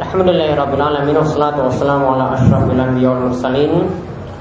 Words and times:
Alhamdulillahirabbil 0.00 0.80
alamin 0.80 1.12
wassalatu 1.12 1.68
wassalamu 1.68 2.16
ala 2.16 2.32
asyrafil 2.32 2.72
anbiya 2.72 3.12
wal 3.12 3.28
mursalin 3.28 3.84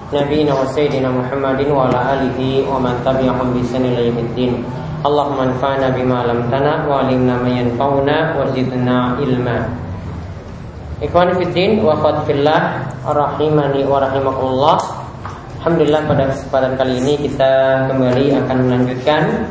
nabiyina 0.08 0.56
wa 0.56 0.64
sayyidina 0.72 1.12
Muhammadin 1.12 1.76
wa 1.76 1.92
ala 1.92 2.16
alihi 2.16 2.64
wa 2.64 2.80
man 2.80 2.96
tabi'ahum 3.04 3.52
bi 3.52 3.60
ihsan 3.68 3.84
ila 3.84 4.00
yaumiddin. 4.00 4.64
Allahumma 5.04 5.52
anfa'na 5.52 5.92
bima 5.92 6.24
'allamtana 6.24 6.88
wa 6.88 7.04
'allimna 7.04 7.44
ma 7.44 7.52
yanfa'una 7.52 8.40
wa 8.40 8.48
zidna 8.56 9.20
ilma. 9.20 9.68
Ikhwani 11.04 11.36
fiddin 11.44 11.84
wa 11.84 11.92
akhwat 12.00 12.24
fillah 12.24 12.80
rahimani 13.04 13.84
wa 13.84 14.00
rahimakumullah. 14.00 14.80
Alhamdulillah 15.60 16.08
pada 16.08 16.24
kesempatan 16.32 16.80
kali 16.80 17.04
ini 17.04 17.20
kita 17.28 17.84
kembali 17.92 18.32
akan 18.48 18.58
melanjutkan 18.64 19.44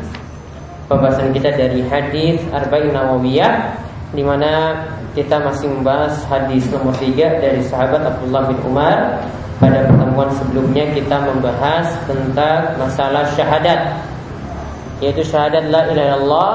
pembahasan 0.89 1.37
kita 1.37 1.53
dari 1.53 1.85
hadis 1.85 2.41
Arba'in 2.49 2.97
Nawawiyah 2.97 3.85
di 4.17 4.25
mana 4.25 4.73
kita 5.17 5.41
masih 5.41 5.71
membahas 5.73 6.25
hadis 6.29 6.69
nomor 6.69 6.93
3 6.97 7.15
dari 7.41 7.63
sahabat 7.65 8.05
Abdullah 8.05 8.49
bin 8.51 8.59
Umar. 8.67 9.25
Pada 9.59 9.91
pertemuan 9.91 10.31
sebelumnya 10.39 10.87
kita 10.95 11.19
membahas 11.19 11.91
tentang 12.07 12.79
masalah 12.79 13.27
syahadat 13.35 14.07
yaitu 15.03 15.23
syahadat 15.27 15.67
la 15.67 15.83
ilaha 15.91 16.07
illallah 16.15 16.53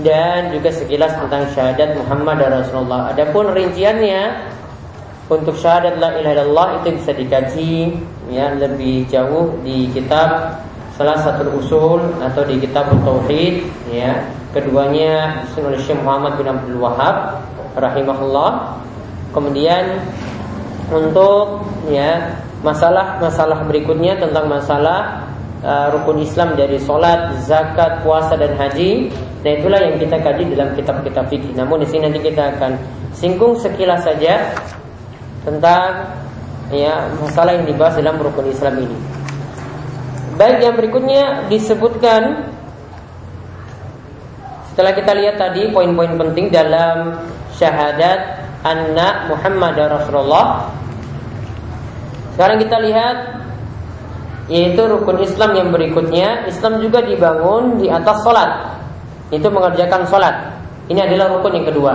dan 0.00 0.48
juga 0.48 0.72
sekilas 0.72 1.12
tentang 1.12 1.44
syahadat 1.52 1.96
Muhammad 2.00 2.40
Rasulullah. 2.40 3.12
Adapun 3.12 3.52
rinciannya 3.52 4.48
untuk 5.28 5.56
syahadat 5.60 6.00
la 6.00 6.16
ilaha 6.16 6.34
illallah 6.40 6.68
itu 6.80 6.88
bisa 7.00 7.12
dikaji 7.12 7.72
ya 8.32 8.56
lebih 8.56 9.04
jauh 9.12 9.52
di 9.60 9.92
kitab 9.92 10.56
salah 10.96 11.16
satu 11.20 11.48
usul 11.56 12.00
atau 12.20 12.44
di 12.44 12.60
kitab 12.60 12.92
tauhid 13.04 13.64
ya 13.88 14.20
keduanya 14.50 15.46
oleh 15.54 15.78
Syekh 15.78 16.00
Muhammad 16.02 16.34
bin 16.38 16.50
Abdul 16.50 16.82
Wahab 16.82 17.46
rahimahullah 17.78 18.82
kemudian 19.30 20.02
untuk 20.90 21.62
ya 21.86 22.34
masalah-masalah 22.66 23.62
berikutnya 23.64 24.18
tentang 24.18 24.50
masalah 24.50 25.30
uh, 25.62 25.94
rukun 25.94 26.20
Islam 26.20 26.58
dari 26.58 26.76
solat, 26.82 27.38
zakat, 27.46 28.02
puasa 28.02 28.34
dan 28.34 28.52
haji. 28.58 29.08
Nah 29.40 29.50
itulah 29.56 29.80
yang 29.80 29.96
kita 29.96 30.20
kaji 30.20 30.42
dalam 30.52 30.74
kitab-kitab 30.76 31.24
fikih. 31.32 31.54
Namun 31.56 31.80
di 31.80 31.88
sini 31.88 32.10
nanti 32.10 32.20
kita 32.20 32.58
akan 32.58 32.76
singgung 33.16 33.56
sekilas 33.56 34.04
saja 34.04 34.52
tentang 35.46 36.10
ya 36.74 37.08
masalah 37.22 37.56
yang 37.56 37.64
dibahas 37.64 37.96
dalam 37.96 38.20
rukun 38.20 38.50
Islam 38.50 38.82
ini. 38.82 38.98
Baik 40.36 40.58
yang 40.64 40.74
berikutnya 40.76 41.22
disebutkan 41.48 42.49
setelah 44.80 44.96
kita 44.96 45.12
lihat 45.12 45.36
tadi 45.36 45.68
poin-poin 45.76 46.16
penting 46.16 46.48
dalam 46.48 47.12
syahadat 47.52 48.48
anna 48.64 49.28
Muhammad 49.28 49.76
Rasulullah. 49.76 50.72
Sekarang 52.32 52.56
kita 52.56 52.80
lihat 52.80 53.16
yaitu 54.48 54.80
rukun 54.88 55.20
Islam 55.20 55.52
yang 55.52 55.68
berikutnya. 55.68 56.48
Islam 56.48 56.80
juga 56.80 57.04
dibangun 57.04 57.76
di 57.76 57.92
atas 57.92 58.24
solat. 58.24 58.80
Itu 59.28 59.52
mengerjakan 59.52 60.08
solat. 60.08 60.48
Ini 60.88 61.04
adalah 61.04 61.28
rukun 61.36 61.60
yang 61.60 61.68
kedua. 61.68 61.92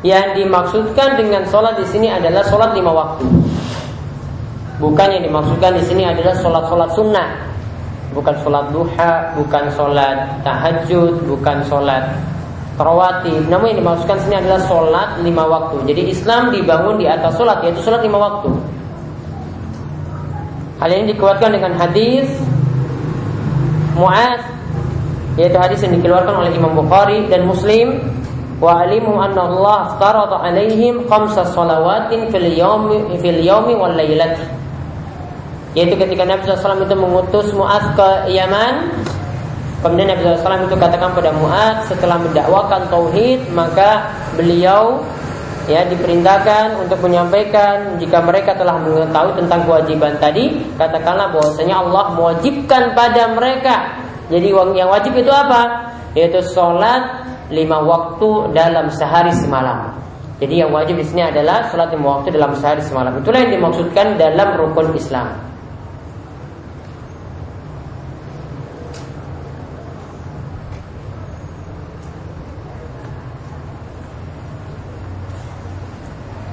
Yang 0.00 0.26
dimaksudkan 0.32 1.20
dengan 1.20 1.44
solat 1.44 1.76
di 1.76 1.84
sini 1.84 2.08
adalah 2.08 2.40
solat 2.40 2.72
lima 2.72 2.88
waktu. 2.88 3.28
Bukan 4.80 5.08
yang 5.12 5.28
dimaksudkan 5.28 5.76
di 5.76 5.84
sini 5.84 6.08
adalah 6.08 6.32
solat 6.40 6.96
sunnah 6.96 7.49
bukan 8.10 8.34
solat 8.42 8.66
duha 8.74 9.34
bukan 9.38 9.64
solat 9.74 10.42
tahajud 10.42 11.22
bukan 11.26 11.62
solat 11.66 12.04
rawatib. 12.80 13.44
Namun 13.52 13.76
yang 13.76 13.78
dimaksudkan 13.84 14.18
sini 14.24 14.40
adalah 14.40 14.60
sholat 14.64 15.08
lima 15.20 15.44
waktu. 15.44 15.84
Jadi 15.84 16.02
Islam 16.10 16.48
dibangun 16.50 16.96
di 16.96 17.06
atas 17.06 17.36
sholat 17.36 17.60
yaitu 17.62 17.84
sholat 17.84 18.00
lima 18.00 18.18
waktu. 18.18 18.50
Hal 20.80 20.90
ini 20.96 21.12
dikuatkan 21.12 21.52
dengan 21.52 21.76
hadis 21.76 22.24
Mu'az 24.00 24.40
yaitu 25.36 25.60
hadis 25.60 25.78
yang 25.84 25.92
dikeluarkan 26.00 26.34
oleh 26.40 26.52
Imam 26.56 26.72
Bukhari 26.72 27.28
dan 27.28 27.44
Muslim 27.44 28.00
wa 28.60 28.80
alimu 28.84 29.16
anna 29.20 29.44
Allah 29.44 29.76
aftarada 29.92 30.36
alaihim 30.40 31.04
khamsa 31.04 31.48
salawatin 31.52 32.28
fil 32.32 32.48
yawmi 32.48 33.16
fil 33.20 33.40
yawmi 33.40 33.76
wal 33.76 33.92
lailati 33.92 34.59
yaitu 35.78 35.94
ketika 35.94 36.26
Nabi 36.26 36.42
SAW 36.46 36.82
itu 36.82 36.96
mengutus 36.98 37.54
Mu'az 37.54 37.94
ke 37.94 38.34
Yaman 38.34 38.90
Kemudian 39.80 40.12
Nabi 40.12 40.20
SAW 40.36 40.68
itu 40.68 40.76
katakan 40.76 41.16
pada 41.16 41.32
Mu'ad 41.32 41.88
setelah 41.88 42.20
mendakwakan 42.20 42.84
tauhid 42.92 43.48
maka 43.56 44.12
beliau 44.36 45.00
ya 45.64 45.88
diperintahkan 45.88 46.84
untuk 46.84 47.00
menyampaikan 47.00 47.96
jika 47.96 48.20
mereka 48.20 48.52
telah 48.60 48.76
mengetahui 48.76 49.40
tentang 49.40 49.64
kewajiban 49.64 50.12
tadi 50.20 50.60
katakanlah 50.76 51.32
bahwasanya 51.32 51.80
Allah 51.80 52.12
mewajibkan 52.12 52.92
pada 52.92 53.32
mereka. 53.32 53.96
Jadi 54.28 54.52
yang 54.52 54.92
wajib 54.92 55.16
itu 55.16 55.32
apa? 55.32 55.88
Yaitu 56.12 56.44
sholat 56.44 57.24
lima 57.48 57.80
waktu 57.80 58.52
dalam 58.52 58.92
sehari 58.92 59.32
semalam. 59.32 59.96
Jadi 60.44 60.60
yang 60.60 60.76
wajib 60.76 61.00
di 61.00 61.08
sini 61.08 61.24
adalah 61.24 61.72
sholat 61.72 61.88
lima 61.88 62.20
waktu 62.20 62.36
dalam 62.36 62.52
sehari 62.52 62.84
semalam. 62.84 63.16
Itulah 63.16 63.48
yang 63.48 63.56
dimaksudkan 63.56 64.20
dalam 64.20 64.60
rukun 64.60 64.92
Islam 64.92 65.49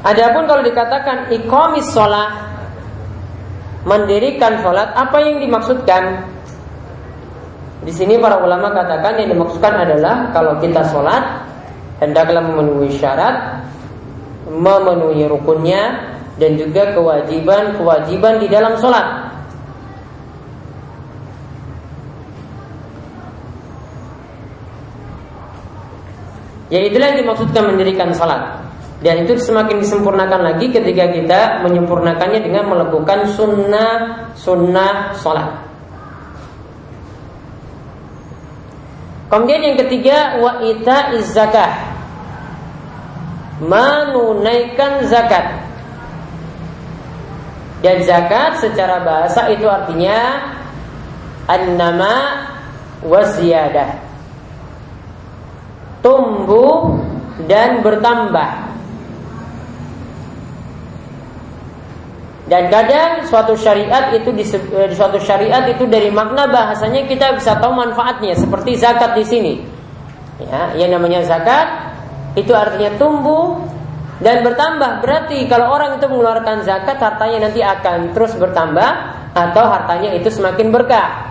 Adapun 0.07 0.47
kalau 0.47 0.63
dikatakan 0.63 1.27
ikomis 1.35 1.91
sholat 1.91 2.31
mendirikan 3.83 4.63
sholat 4.63 4.95
apa 4.95 5.19
yang 5.19 5.43
dimaksudkan? 5.43 6.23
Di 7.83 7.91
sini 7.91 8.15
para 8.15 8.39
ulama 8.39 8.71
katakan 8.71 9.19
yang 9.19 9.35
dimaksudkan 9.35 9.83
adalah 9.83 10.31
kalau 10.31 10.55
kita 10.63 10.79
sholat 10.87 11.43
hendaklah 11.99 12.39
memenuhi 12.39 12.95
syarat, 12.95 13.67
memenuhi 14.47 15.27
rukunnya 15.27 16.15
dan 16.39 16.55
juga 16.55 16.95
kewajiban-kewajiban 16.95 18.39
di 18.39 18.47
dalam 18.47 18.79
sholat. 18.79 19.27
Ya 26.71 26.83
itulah 26.83 27.11
yang 27.11 27.19
dimaksudkan 27.27 27.63
mendirikan 27.75 28.11
sholat. 28.15 28.66
Dan 28.97 29.29
itu 29.29 29.37
semakin 29.37 29.77
disempurnakan 29.77 30.41
lagi 30.41 30.73
ketika 30.73 31.05
kita 31.13 31.61
menyempurnakannya 31.61 32.41
dengan 32.41 32.65
melakukan 32.65 33.29
sunnah 33.29 34.25
sunnah 34.33 35.13
sholat. 35.21 35.67
Kemudian 39.29 39.61
yang 39.61 39.77
ketiga 39.85 40.39
wa 40.41 40.63
ita 40.65 41.13
zakah 41.21 41.97
menunaikan 43.61 45.05
zakat. 45.05 45.61
Dan 47.85 48.01
zakat 48.01 48.57
secara 48.57 49.05
bahasa 49.05 49.53
itu 49.53 49.69
artinya 49.69 50.41
an-nama 51.45 52.15
wa 53.05 53.21
Tumbuh 56.01 56.97
dan 57.45 57.85
bertambah. 57.85 58.66
Dan 62.47 62.71
kadang 62.71 63.27
suatu 63.27 63.59
syariat 63.59 64.07
itu 64.15 64.31
di, 64.31 64.47
eh, 64.47 64.87
suatu 64.95 65.19
syariat 65.19 65.67
itu 65.67 65.83
dari 65.83 66.07
makna 66.07 66.47
bahasanya 66.47 67.03
kita 67.03 67.35
bisa 67.35 67.59
tahu 67.59 67.75
manfaatnya 67.75 68.39
seperti 68.39 68.79
zakat 68.79 69.19
di 69.19 69.23
sini. 69.27 69.53
Ya, 70.39 70.71
yang 70.79 70.95
namanya 70.95 71.27
zakat 71.27 71.91
itu 72.39 72.55
artinya 72.55 72.95
tumbuh 72.95 73.67
dan 74.23 74.47
bertambah. 74.47 75.03
Berarti 75.03 75.43
kalau 75.51 75.75
orang 75.75 75.99
itu 75.99 76.07
mengeluarkan 76.07 76.63
zakat 76.63 76.95
hartanya 77.03 77.51
nanti 77.51 77.59
akan 77.59 78.15
terus 78.15 78.31
bertambah 78.39 78.91
atau 79.35 79.63
hartanya 79.67 80.15
itu 80.15 80.31
semakin 80.31 80.71
berkah. 80.71 81.27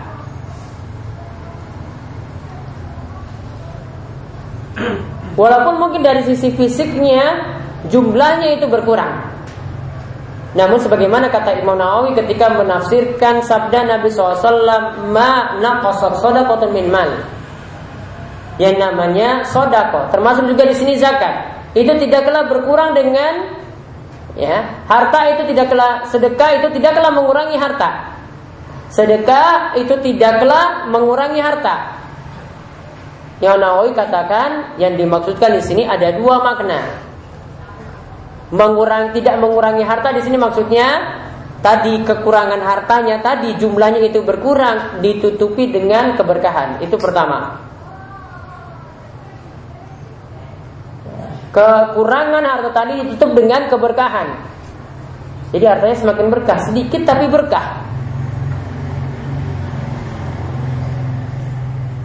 Walaupun 5.41 5.81
mungkin 5.81 6.05
dari 6.05 6.21
sisi 6.29 6.53
fisiknya 6.53 7.57
jumlahnya 7.89 8.61
itu 8.61 8.69
berkurang. 8.69 9.26
Namun 10.55 10.79
sebagaimana 10.79 11.27
kata 11.27 11.59
Imam 11.59 11.75
Nawawi 11.75 12.15
ketika 12.15 12.55
menafsirkan 12.55 13.43
sabda 13.43 13.83
Nabi 13.83 14.07
SAW 14.07 15.11
Ma 15.11 15.59
naqasar 15.59 16.15
sodakotun 16.23 16.71
min 16.71 16.87
mal. 16.87 17.09
Yang 18.57 18.75
namanya 18.81 19.45
sodako 19.45 20.09
Termasuk 20.09 20.47
juga 20.49 20.65
di 20.65 20.75
sini 20.77 20.95
zakat. 20.95 21.67
Itu 21.75 21.93
tidaklah 21.99 22.47
berkurang 22.47 22.95
dengan 22.95 23.53
ya 24.33 24.81
Harta 24.87 25.35
itu 25.35 25.51
tidaklah 25.51 26.07
Sedekah 26.07 26.63
itu 26.63 26.67
tidaklah 26.79 27.11
mengurangi 27.11 27.57
harta. 27.59 28.15
Sedekah 28.87 29.75
itu 29.75 29.99
tidaklah 29.99 30.87
mengurangi 30.87 31.43
harta. 31.43 31.99
Yang 33.37 33.57
Nawawi 33.61 33.91
katakan 33.93 34.79
yang 34.81 34.97
dimaksudkan 34.97 35.53
di 35.53 35.61
sini 35.61 35.83
ada 35.85 36.15
dua 36.17 36.41
makna. 36.41 37.06
Mengurangi 38.47 39.19
tidak 39.19 39.43
mengurangi 39.43 39.83
harta 39.83 40.15
di 40.15 40.23
sini 40.23 40.39
maksudnya 40.39 40.87
tadi 41.59 41.99
kekurangan 41.99 42.63
hartanya 42.63 43.19
tadi 43.19 43.59
jumlahnya 43.59 44.07
itu 44.07 44.23
berkurang 44.23 45.03
ditutupi 45.03 45.67
dengan 45.67 46.15
keberkahan. 46.15 46.79
Itu 46.79 46.95
pertama. 46.95 47.59
Kekurangan 51.51 52.43
harta 52.45 52.71
tadi 52.71 53.03
ditutup 53.03 53.35
dengan 53.35 53.67
keberkahan. 53.67 54.27
Jadi 55.51 55.65
hartanya 55.67 55.95
semakin 55.95 56.27
berkah, 56.31 56.59
sedikit 56.71 57.07
tapi 57.07 57.27
berkah. 57.27 57.87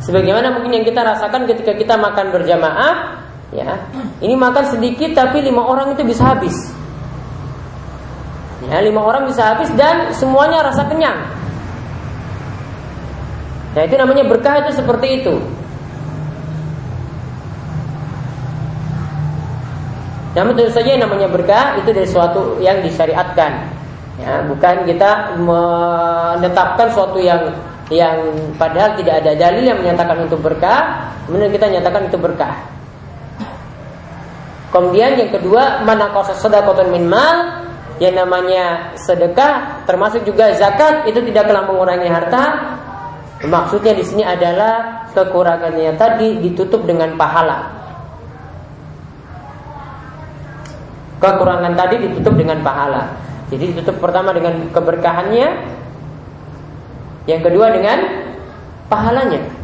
Sebagaimana 0.03 0.51
mungkin 0.59 0.83
yang 0.83 0.87
kita 0.87 1.07
rasakan 1.07 1.47
ketika 1.47 1.79
kita 1.79 1.95
makan 1.95 2.35
berjamaah, 2.35 3.22
ya. 3.53 3.77
Ini 4.19 4.35
makan 4.35 4.65
sedikit 4.73 5.15
tapi 5.15 5.45
lima 5.45 5.63
orang 5.63 5.93
itu 5.95 6.03
bisa 6.03 6.33
habis. 6.33 6.57
Ya, 8.67 8.79
lima 8.81 9.03
orang 9.03 9.27
bisa 9.29 9.55
habis 9.55 9.69
dan 9.75 10.11
semuanya 10.15 10.65
rasa 10.65 10.87
kenyang. 10.87 11.19
Nah, 13.73 13.83
itu 13.89 13.95
namanya 13.97 14.25
berkah 14.29 14.61
itu 14.63 14.71
seperti 14.77 15.25
itu. 15.25 15.35
Namun 20.33 20.57
tentu 20.57 20.73
saja 20.73 20.97
yang 20.97 21.05
namanya 21.05 21.29
berkah 21.29 21.77
itu 21.77 21.93
dari 21.93 22.09
suatu 22.09 22.57
yang 22.61 22.81
disyariatkan. 22.81 23.53
Ya, 24.21 24.45
bukan 24.45 24.85
kita 24.89 25.37
menetapkan 25.41 26.89
suatu 26.93 27.19
yang 27.21 27.53
yang 27.93 28.17
padahal 28.57 28.97
tidak 28.97 29.21
ada 29.25 29.33
dalil 29.37 29.65
yang 29.65 29.77
menyatakan 29.81 30.25
itu 30.25 30.37
berkah, 30.41 31.13
kemudian 31.29 31.53
kita 31.53 31.67
nyatakan 31.69 32.09
itu 32.09 32.17
berkah. 32.17 32.57
Kemudian 34.73 35.21
yang 35.21 35.29
kedua, 35.29 35.85
mana 35.85 36.09
kau 36.17 36.25
sedekah 36.25 36.89
min 36.89 37.05
mal, 37.05 37.69
yang 38.01 38.17
namanya 38.17 38.97
sedekah 38.97 39.85
termasuk 39.85 40.25
juga 40.25 40.51
zakat 40.57 41.05
itu 41.07 41.21
tidak 41.29 41.47
tidaklah 41.47 41.69
mengurangi 41.69 42.09
harta. 42.09 42.45
Maksudnya 43.43 43.93
di 43.93 44.05
sini 44.07 44.23
adalah 44.25 45.07
kekurangannya 45.13 45.93
tadi 46.01 46.41
ditutup 46.41 46.89
dengan 46.89 47.15
pahala. 47.21 47.69
Kekurangan 51.21 51.75
tadi 51.79 52.09
ditutup 52.09 52.35
dengan 52.35 52.65
pahala. 52.65 53.13
Jadi 53.53 53.77
ditutup 53.77 54.01
pertama 54.01 54.33
dengan 54.33 54.59
keberkahannya, 54.73 55.49
yang 57.29 57.41
kedua 57.45 57.71
dengan 57.71 57.99
pahalanya. 58.91 59.62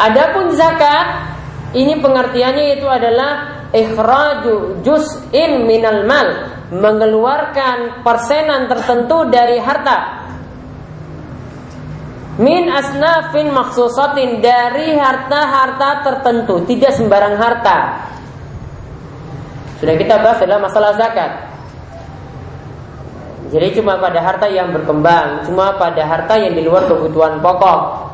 Adapun 0.00 0.56
zakat 0.56 1.28
ini 1.76 2.00
pengertiannya 2.00 2.80
itu 2.80 2.88
adalah 2.88 3.62
ikhraju 3.70 4.80
juz'in 4.80 5.68
minal 5.68 6.08
mal, 6.08 6.28
mengeluarkan 6.72 8.02
persenan 8.02 8.66
tertentu 8.66 9.28
dari 9.28 9.60
harta. 9.60 10.24
Min 12.40 12.72
asnafin 12.72 13.52
maksusatin 13.52 14.40
dari 14.40 14.96
harta-harta 14.96 16.00
tertentu, 16.00 16.64
tidak 16.64 16.96
sembarang 16.96 17.36
harta. 17.36 18.08
Sudah 19.78 19.94
kita 20.00 20.16
bahas 20.24 20.40
adalah 20.40 20.64
masalah 20.64 20.92
zakat. 20.96 21.52
Jadi 23.50 23.76
cuma 23.76 24.00
pada 24.00 24.22
harta 24.24 24.46
yang 24.48 24.72
berkembang, 24.72 25.44
cuma 25.44 25.76
pada 25.76 26.06
harta 26.06 26.38
yang 26.40 26.56
di 26.56 26.62
luar 26.64 26.88
kebutuhan 26.88 27.42
pokok. 27.44 28.09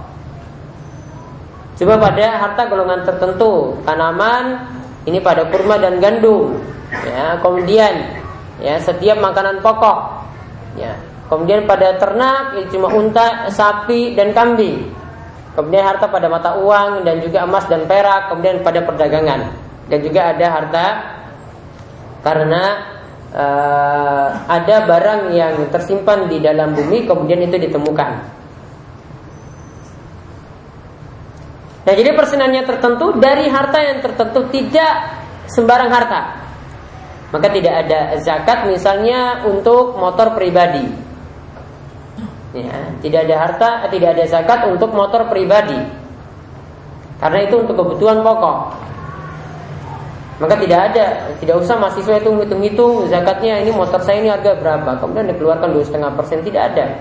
Cuma 1.77 2.01
pada 2.01 2.41
harta 2.41 2.65
golongan 2.73 3.05
tertentu, 3.05 3.77
tanaman 3.85 4.65
ini 5.05 5.21
pada 5.21 5.45
kurma 5.53 5.77
dan 5.77 6.01
gandum. 6.01 6.57
Ya, 6.89 7.37
kemudian 7.45 7.95
ya 8.59 8.81
setiap 8.81 9.21
makanan 9.21 9.61
pokok. 9.61 10.25
Ya, 10.81 10.97
kemudian 11.29 11.69
pada 11.69 12.01
ternak 12.01 12.57
cuma 12.73 12.89
unta, 12.89 13.53
sapi 13.53 14.17
dan 14.17 14.33
kambing. 14.33 14.89
Kemudian 15.53 15.85
harta 15.89 16.09
pada 16.09 16.29
mata 16.29 16.57
uang 16.61 17.05
dan 17.05 17.21
juga 17.21 17.45
emas 17.45 17.65
dan 17.69 17.89
perak, 17.89 18.29
kemudian 18.33 18.61
pada 18.61 18.81
perdagangan. 18.85 19.41
Dan 19.89 19.99
juga 20.01 20.33
ada 20.33 20.47
harta 20.53 20.87
karena 22.27 22.63
uh, 23.31 24.29
ada 24.49 24.77
barang 24.83 25.23
yang 25.31 25.55
tersimpan 25.71 26.27
di 26.27 26.43
dalam 26.43 26.75
bumi 26.75 27.05
kemudian 27.05 27.45
itu 27.45 27.57
ditemukan. 27.57 28.13
Nah, 31.87 31.95
jadi 31.95 32.11
persenannya 32.19 32.67
tertentu 32.67 33.15
dari 33.15 33.47
harta 33.47 33.79
yang 33.79 34.03
tertentu 34.03 34.51
tidak 34.51 35.23
sembarang 35.47 35.87
harta. 35.87 36.21
Maka 37.31 37.47
tidak 37.55 37.87
ada 37.87 38.19
zakat 38.19 38.67
misalnya 38.67 39.47
untuk 39.47 39.95
motor 39.95 40.35
pribadi. 40.35 40.83
Ya, 42.59 42.91
tidak 42.99 43.31
ada 43.31 43.37
harta, 43.39 43.71
tidak 43.95 44.19
ada 44.19 44.25
zakat 44.27 44.67
untuk 44.67 44.91
motor 44.91 45.31
pribadi. 45.31 45.79
Karena 47.23 47.39
itu 47.47 47.55
untuk 47.63 47.79
kebutuhan 47.79 48.19
pokok. 48.19 48.59
Maka 50.37 50.55
tidak 50.61 50.81
ada, 50.93 51.05
tidak 51.41 51.57
usah 51.65 51.81
mahasiswa 51.81 52.21
itu 52.21 52.29
hitung-hitung 52.29 53.09
zakatnya 53.09 53.57
ini 53.65 53.73
motor 53.73 53.97
saya 54.05 54.21
ini 54.21 54.29
harga 54.29 54.53
berapa, 54.61 55.01
kemudian 55.01 55.33
dikeluarkan 55.33 55.73
dua 55.73 55.85
setengah 55.87 56.13
persen 56.13 56.45
tidak 56.45 56.77
ada. 56.77 56.93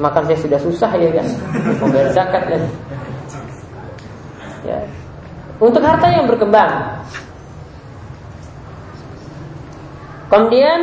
Makan 0.00 0.22
saya 0.24 0.38
sudah 0.40 0.60
susah 0.60 0.90
ya 0.96 1.12
kan, 1.12 1.26
mau 1.76 1.92
bayar 1.92 2.10
zakat 2.16 2.42
kan. 2.48 2.62
Ya. 2.64 3.05
Untuk 5.56 5.80
harta 5.80 6.12
yang 6.12 6.28
berkembang. 6.28 7.00
Kemudian 10.26 10.80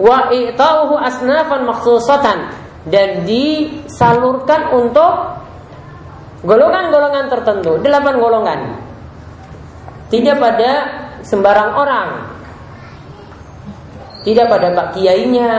wa 0.00 0.32
i'ta'uhu 0.32 0.96
asnafan 0.96 1.68
maksusatan 1.68 2.38
dan 2.88 3.28
disalurkan 3.28 4.72
untuk 4.72 5.38
golongan-golongan 6.42 7.26
tertentu, 7.28 7.76
delapan 7.82 8.14
golongan. 8.16 8.60
Tidak 10.08 10.36
pada 10.40 10.70
sembarang 11.20 11.70
orang. 11.76 12.08
Tidak 14.24 14.46
pada 14.48 14.72
Pak 14.72 14.88
Kiainya. 14.96 15.52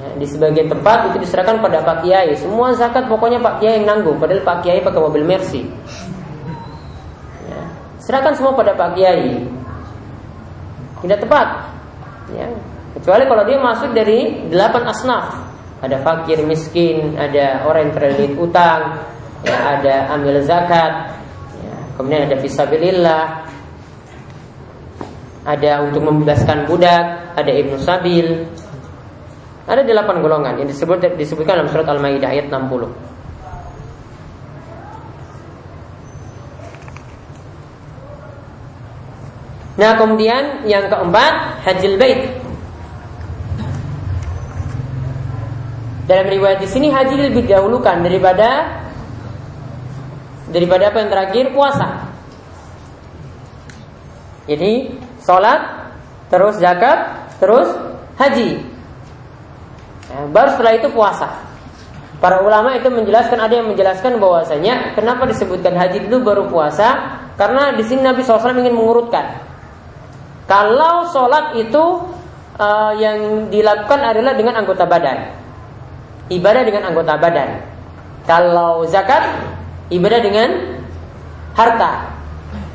Ya, 0.00 0.08
di 0.16 0.24
sebagian 0.24 0.72
tempat 0.72 1.12
itu 1.12 1.28
diserahkan 1.28 1.60
pada 1.60 1.84
Pak 1.84 2.00
Kiai. 2.00 2.32
Semua 2.32 2.72
zakat 2.72 3.04
pokoknya 3.12 3.36
Pak 3.44 3.60
Kiai 3.60 3.84
yang 3.84 3.92
nanggung. 3.92 4.16
Padahal 4.16 4.40
Pak 4.40 4.64
Kiai 4.64 4.80
pakai 4.80 5.00
mobil 5.00 5.22
Mercy. 5.28 5.68
Ya, 8.10 8.18
serahkan 8.18 8.34
semua 8.34 8.58
pada 8.58 8.74
Pak 8.74 8.98
Kiai. 8.98 9.38
Tidak 10.98 11.18
tepat. 11.22 11.46
Ya. 12.34 12.50
Kecuali 12.98 13.22
kalau 13.30 13.46
dia 13.46 13.62
masuk 13.62 13.94
dari 13.94 14.50
delapan 14.50 14.82
asnaf. 14.90 15.38
Ada 15.78 16.02
fakir, 16.02 16.42
miskin, 16.42 17.14
ada 17.14 17.62
orang 17.70 17.86
yang 17.86 17.94
terlilit 17.94 18.34
utang, 18.34 18.98
ya, 19.46 19.78
ada 19.78 20.10
ambil 20.18 20.42
zakat, 20.42 21.14
Kemudian 22.00 22.24
ada 22.24 22.36
fisabilillah 22.40 23.24
Ada 25.44 25.84
untuk 25.84 26.00
membebaskan 26.00 26.64
budak 26.64 27.36
Ada 27.36 27.52
ibnu 27.60 27.76
sabil 27.76 28.48
Ada 29.68 29.84
delapan 29.84 30.24
golongan 30.24 30.64
yang 30.64 30.68
disebut 30.72 31.04
disebutkan 31.20 31.60
dalam 31.60 31.68
surat 31.68 31.84
Al-Maidah 31.92 32.32
ayat 32.32 32.48
60 32.48 33.19
Nah 39.80 39.96
kemudian 39.96 40.68
yang 40.68 40.92
keempat 40.92 41.64
Hajil 41.64 41.96
Bait 41.96 42.36
Dalam 46.10 46.26
riwayat 46.26 46.58
di 46.58 46.66
sini 46.66 46.90
haji 46.90 47.30
lebih 47.30 47.46
dahulukan 47.46 48.02
daripada 48.02 48.82
daripada 50.50 50.90
apa 50.90 51.06
yang 51.06 51.10
terakhir 51.14 51.44
puasa. 51.54 52.10
Jadi 54.50 54.90
sholat, 55.22 55.86
terus 56.26 56.58
zakat, 56.58 57.30
terus 57.38 57.70
haji. 58.18 58.58
Ya, 60.10 60.18
baru 60.34 60.58
setelah 60.58 60.74
itu 60.82 60.90
puasa. 60.90 61.30
Para 62.18 62.42
ulama 62.42 62.74
itu 62.74 62.90
menjelaskan 62.90 63.38
ada 63.38 63.54
yang 63.62 63.70
menjelaskan 63.70 64.18
bahwasanya 64.18 64.98
kenapa 64.98 65.30
disebutkan 65.30 65.78
haji 65.78 66.10
itu 66.10 66.18
baru 66.18 66.50
puasa 66.50 67.22
karena 67.38 67.70
di 67.78 67.86
sini 67.86 68.02
Nabi 68.02 68.26
SAW 68.26 68.58
ingin 68.58 68.74
mengurutkan. 68.74 69.49
Kalau 70.50 71.06
sholat 71.14 71.54
itu 71.54 71.84
uh, 72.58 72.92
yang 72.98 73.46
dilakukan 73.54 74.02
adalah 74.02 74.34
dengan 74.34 74.58
anggota 74.58 74.82
badan, 74.82 75.30
ibadah 76.26 76.62
dengan 76.66 76.90
anggota 76.90 77.14
badan. 77.14 77.62
Kalau 78.26 78.82
zakat 78.90 79.30
ibadah 79.94 80.18
dengan 80.18 80.48
harta. 81.54 82.18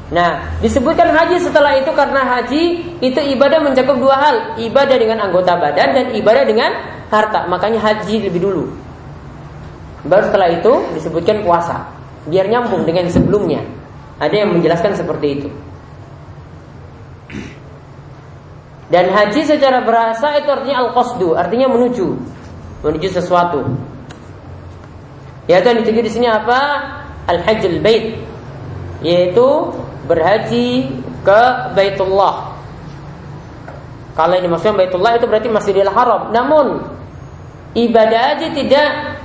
Nah, 0.06 0.56
disebutkan 0.64 1.12
haji 1.12 1.42
setelah 1.42 1.76
itu 1.76 1.92
karena 1.92 2.22
haji 2.24 2.64
itu 3.04 3.20
ibadah 3.36 3.60
mencakup 3.60 3.98
dua 4.00 4.16
hal, 4.24 4.36
ibadah 4.56 4.96
dengan 4.96 5.28
anggota 5.28 5.60
badan 5.60 5.90
dan 5.92 6.06
ibadah 6.16 6.48
dengan 6.48 6.72
harta. 7.12 7.44
Makanya 7.52 7.84
haji 7.84 8.32
lebih 8.32 8.40
dulu. 8.40 8.72
Baru 10.06 10.32
setelah 10.32 10.48
itu 10.54 10.72
disebutkan 10.96 11.44
puasa. 11.44 11.92
Biar 12.30 12.48
nyambung 12.48 12.88
dengan 12.88 13.10
sebelumnya. 13.12 13.66
Ada 14.22 14.46
yang 14.46 14.56
menjelaskan 14.56 14.96
seperti 14.96 15.28
itu. 15.42 15.50
Dan 18.86 19.10
haji 19.10 19.42
secara 19.50 19.82
bahasa 19.82 20.38
itu 20.38 20.50
artinya 20.50 20.86
al-qasdu, 20.86 21.34
artinya 21.34 21.66
menuju, 21.74 22.08
menuju 22.86 23.08
sesuatu. 23.10 23.66
Yaitu 25.50 25.66
yang 25.74 25.80
dituju 25.82 26.00
di 26.06 26.12
sini 26.12 26.28
apa? 26.30 26.60
Al-hajjul 27.26 27.82
bait, 27.82 28.22
yaitu 29.02 29.48
berhaji 30.06 30.94
ke 31.26 31.42
Baitullah. 31.74 32.54
Kalau 34.14 34.38
ini 34.38 34.48
maksudnya 34.48 34.86
Baitullah 34.86 35.18
itu 35.18 35.26
berarti 35.26 35.50
Masjidil 35.50 35.90
Haram. 35.90 36.30
Namun 36.30 36.86
ibadah 37.74 38.38
haji 38.38 38.54
tidak 38.54 39.18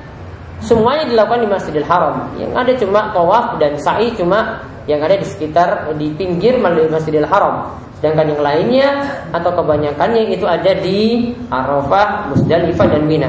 semuanya 0.65 1.05
dilakukan 1.05 1.45
di 1.45 1.49
Masjidil 1.53 1.87
Haram. 1.87 2.33
Yang 2.41 2.53
ada 2.57 2.73
cuma 2.81 3.01
tawaf 3.13 3.47
dan 3.61 3.77
sa'i 3.77 4.09
cuma 4.17 4.65
yang 4.89 5.05
ada 5.05 5.21
di 5.21 5.29
sekitar 5.29 5.93
di 6.01 6.11
pinggir 6.17 6.57
Masjidil 6.61 7.29
Haram. 7.29 7.77
Sedangkan 8.01 8.33
yang 8.33 8.41
lainnya 8.41 8.89
atau 9.29 9.53
kebanyakannya 9.53 10.33
itu 10.33 10.49
ada 10.49 10.73
di 10.73 11.37
Arafah, 11.53 12.33
Musdalifah 12.33 12.89
dan 12.89 13.05
Mina. 13.05 13.29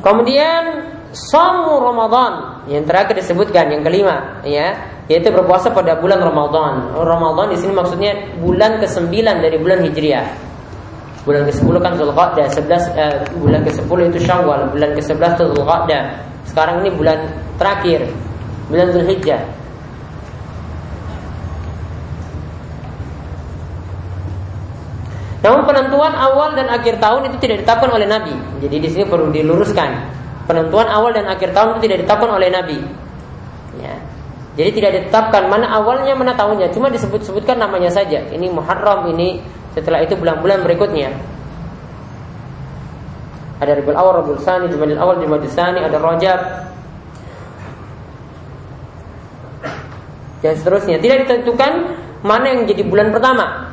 Kemudian 0.00 0.88
Somu 1.12 1.84
Ramadan 1.84 2.64
yang 2.64 2.88
terakhir 2.88 3.20
disebutkan 3.20 3.68
yang 3.68 3.84
kelima 3.84 4.40
ya 4.40 4.72
yaitu 5.12 5.28
berpuasa 5.28 5.68
pada 5.68 6.00
bulan 6.00 6.24
Ramadan. 6.24 6.96
Ramadan 6.96 7.52
di 7.52 7.60
sini 7.60 7.76
maksudnya 7.76 8.16
bulan 8.40 8.80
ke-9 8.80 9.12
dari 9.20 9.60
bulan 9.60 9.84
Hijriah. 9.84 10.26
Bulan 11.28 11.44
ke-10 11.44 11.74
kan 11.84 11.92
Zulqa'dah, 12.00 12.46
11 12.48 12.96
eh, 12.96 13.16
bulan 13.36 13.60
ke-10 13.68 13.98
itu 14.08 14.18
Syawal, 14.24 14.72
bulan 14.72 14.90
ke-11 14.96 15.30
itu 15.36 15.44
Zulqa'dah. 15.52 16.02
Sekarang 16.48 16.80
ini 16.80 16.88
bulan 16.96 17.28
terakhir 17.60 18.08
bulan 18.70 18.88
Zulhijjah. 18.94 19.42
Namun 25.40 25.64
penentuan 25.64 26.12
awal 26.14 26.52
dan 26.52 26.68
akhir 26.68 27.00
tahun 27.00 27.32
itu 27.32 27.36
tidak 27.40 27.64
ditetapkan 27.64 27.90
oleh 27.90 28.04
Nabi. 28.04 28.34
Jadi 28.60 28.76
di 28.76 28.88
sini 28.92 29.04
perlu 29.08 29.32
diluruskan. 29.32 29.90
Penentuan 30.44 30.86
awal 30.86 31.16
dan 31.16 31.26
akhir 31.26 31.56
tahun 31.56 31.76
itu 31.76 31.90
tidak 31.90 31.96
ditetapkan 32.04 32.30
oleh 32.30 32.48
Nabi. 32.52 32.78
Ya. 33.80 33.94
Jadi 34.60 34.70
tidak 34.76 34.90
ditetapkan 35.00 35.48
mana 35.48 35.72
awalnya 35.72 36.12
mana 36.12 36.36
tahunnya, 36.36 36.74
cuma 36.74 36.92
disebut-sebutkan 36.92 37.56
namanya 37.56 37.88
saja. 37.88 38.20
Ini 38.28 38.52
Muharram, 38.52 39.08
ini 39.14 39.40
setelah 39.72 40.04
itu 40.04 40.18
bulan-bulan 40.18 40.60
berikutnya. 40.66 41.14
Ada 43.60 43.80
Rabiul 43.80 43.96
Awal, 43.96 44.12
Rabiul 44.24 44.40
Sani, 44.42 44.66
Jumadil 44.68 44.98
Awal, 44.98 45.20
Jumadil 45.20 45.52
Sani, 45.52 45.80
ada 45.80 45.96
Rajab, 46.00 46.40
dan 50.40 50.52
seterusnya. 50.56 50.96
Tidak 51.00 51.28
ditentukan 51.28 51.72
mana 52.24 52.52
yang 52.52 52.68
jadi 52.68 52.82
bulan 52.84 53.12
pertama. 53.12 53.72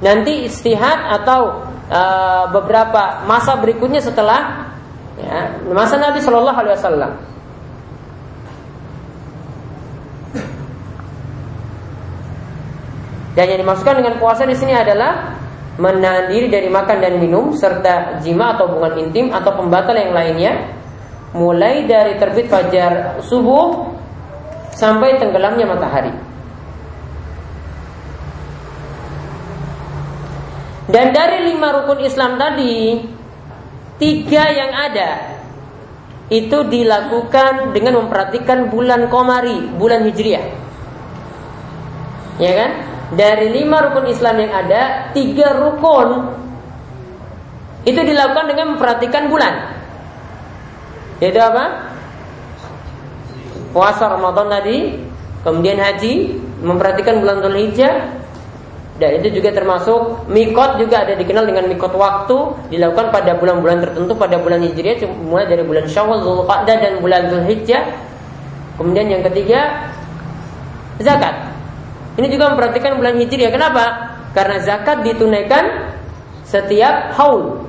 Nanti 0.00 0.48
istihad 0.48 1.20
atau 1.20 1.70
uh, 1.92 2.44
beberapa 2.50 3.26
masa 3.28 3.58
berikutnya 3.60 4.00
setelah 4.00 4.72
ya, 5.20 5.60
masa 5.70 6.00
Nabi 6.00 6.18
Shallallahu 6.24 6.58
Alaihi 6.58 6.76
Wasallam. 6.78 7.12
Dan 13.30 13.46
yang 13.46 13.60
dimaksudkan 13.62 14.02
dengan 14.02 14.18
puasa 14.18 14.42
di 14.42 14.58
sini 14.58 14.74
adalah 14.74 15.38
menahan 15.78 16.28
diri 16.28 16.50
dari 16.50 16.66
makan 16.66 16.98
dan 16.98 17.22
minum 17.22 17.54
serta 17.54 18.18
jima 18.20 18.58
atau 18.58 18.68
hubungan 18.68 19.06
intim 19.06 19.30
atau 19.30 19.54
pembatal 19.54 19.94
yang 19.94 20.12
lainnya 20.12 20.76
mulai 21.32 21.86
dari 21.86 22.18
terbit 22.18 22.50
fajar 22.50 23.22
subuh 23.22 23.99
sampai 24.80 25.20
tenggelamnya 25.20 25.68
matahari. 25.68 26.12
Dan 30.90 31.12
dari 31.12 31.52
lima 31.52 31.70
rukun 31.70 32.00
Islam 32.02 32.40
tadi, 32.40 32.98
tiga 34.00 34.42
yang 34.48 34.72
ada 34.74 35.38
itu 36.32 36.66
dilakukan 36.66 37.76
dengan 37.76 38.02
memperhatikan 38.02 38.72
bulan 38.72 39.06
komari, 39.12 39.70
bulan 39.76 40.08
hijriah. 40.08 40.46
Ya 42.40 42.52
kan? 42.56 42.70
Dari 43.14 43.52
lima 43.52 43.86
rukun 43.86 44.08
Islam 44.08 44.40
yang 44.40 44.50
ada, 44.54 45.12
tiga 45.14 45.54
rukun 45.60 46.40
itu 47.84 48.00
dilakukan 48.00 48.50
dengan 48.50 48.74
memperhatikan 48.74 49.30
bulan. 49.30 49.78
Yaitu 51.22 51.38
apa? 51.38 51.89
Puasa 53.70 54.10
Ramadan 54.10 54.50
tadi, 54.50 54.98
kemudian 55.46 55.78
haji, 55.78 56.36
memperhatikan 56.60 57.22
bulan 57.22 57.40
Dzulhijjah, 57.40 58.20
dan 59.00 59.16
itu 59.16 59.40
juga 59.40 59.56
termasuk 59.56 60.28
mikot 60.28 60.76
juga 60.76 61.08
ada 61.08 61.16
dikenal 61.16 61.48
dengan 61.48 61.72
mikot 61.72 61.88
waktu 61.96 62.36
dilakukan 62.68 63.08
pada 63.08 63.32
bulan-bulan 63.40 63.80
tertentu 63.80 64.12
pada 64.12 64.36
bulan 64.36 64.60
Hijriah 64.60 65.08
mulai 65.24 65.48
dari 65.48 65.64
bulan 65.64 65.88
Syawal, 65.88 66.20
Zulqa'dah 66.20 66.76
dan 66.76 67.00
bulan 67.00 67.32
Dzulhijjah. 67.32 67.96
Kemudian 68.76 69.08
yang 69.08 69.24
ketiga 69.24 69.88
zakat. 71.00 71.48
Ini 72.20 72.28
juga 72.28 72.52
memperhatikan 72.52 73.00
bulan 73.00 73.16
Hijriah. 73.16 73.48
Kenapa? 73.48 73.84
Karena 74.36 74.60
zakat 74.60 75.00
ditunaikan 75.00 75.96
setiap 76.44 77.16
haul. 77.16 77.64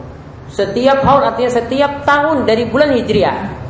Setiap 0.52 1.00
haul 1.08 1.24
artinya 1.24 1.48
setiap 1.48 2.04
tahun 2.04 2.44
dari 2.44 2.68
bulan 2.68 2.92
Hijriah. 2.92 3.61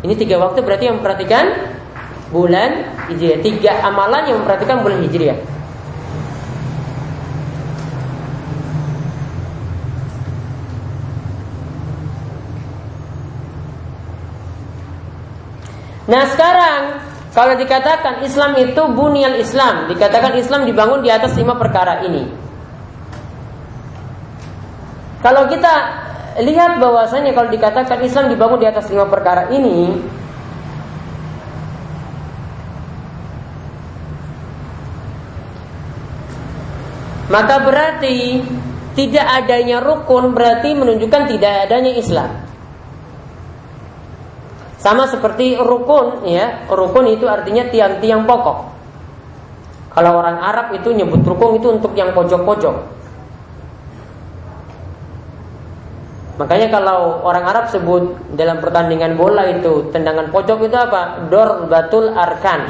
Ini 0.00 0.14
tiga 0.16 0.40
waktu 0.40 0.64
berarti 0.64 0.88
yang 0.88 1.00
memperhatikan 1.00 1.44
bulan 2.32 2.88
Hijriah. 3.12 3.44
Tiga 3.44 3.84
amalan 3.84 4.32
yang 4.32 4.36
memperhatikan 4.40 4.80
bulan 4.80 5.04
Hijriah. 5.04 5.38
Nah 16.10 16.26
sekarang 16.26 16.82
kalau 17.30 17.54
dikatakan 17.54 18.26
Islam 18.26 18.58
itu 18.58 18.82
bunial 18.90 19.38
Islam, 19.38 19.86
dikatakan 19.86 20.34
Islam 20.34 20.66
dibangun 20.66 21.06
di 21.06 21.10
atas 21.12 21.38
lima 21.38 21.54
perkara 21.54 22.02
ini. 22.02 22.26
Kalau 25.22 25.46
kita 25.46 25.70
lihat 26.38 26.78
bahwasanya 26.78 27.34
kalau 27.34 27.50
dikatakan 27.50 27.98
Islam 28.06 28.30
dibangun 28.30 28.62
di 28.62 28.68
atas 28.70 28.86
lima 28.86 29.10
perkara 29.10 29.50
ini, 29.50 29.98
maka 37.26 37.56
berarti 37.66 38.46
tidak 38.94 39.26
adanya 39.42 39.82
rukun 39.82 40.30
berarti 40.30 40.74
menunjukkan 40.78 41.22
tidak 41.34 41.52
adanya 41.66 41.92
Islam. 41.98 42.30
Sama 44.80 45.04
seperti 45.10 45.60
rukun 45.60 46.24
ya, 46.24 46.64
rukun 46.70 47.12
itu 47.12 47.28
artinya 47.28 47.68
tiang-tiang 47.68 48.24
pokok. 48.24 48.58
Kalau 49.90 50.22
orang 50.22 50.40
Arab 50.40 50.72
itu 50.72 50.94
nyebut 50.94 51.20
rukun 51.26 51.60
itu 51.60 51.68
untuk 51.68 51.92
yang 51.98 52.14
pojok-pojok. 52.16 52.76
Makanya 56.40 56.72
kalau 56.72 57.20
orang 57.20 57.44
Arab 57.44 57.68
sebut 57.68 58.16
dalam 58.32 58.64
pertandingan 58.64 59.12
bola 59.12 59.44
itu 59.52 59.92
tendangan 59.92 60.32
pojok 60.32 60.64
itu 60.64 60.72
apa? 60.72 61.28
Dor 61.28 61.68
batul 61.68 62.16
arkan. 62.16 62.64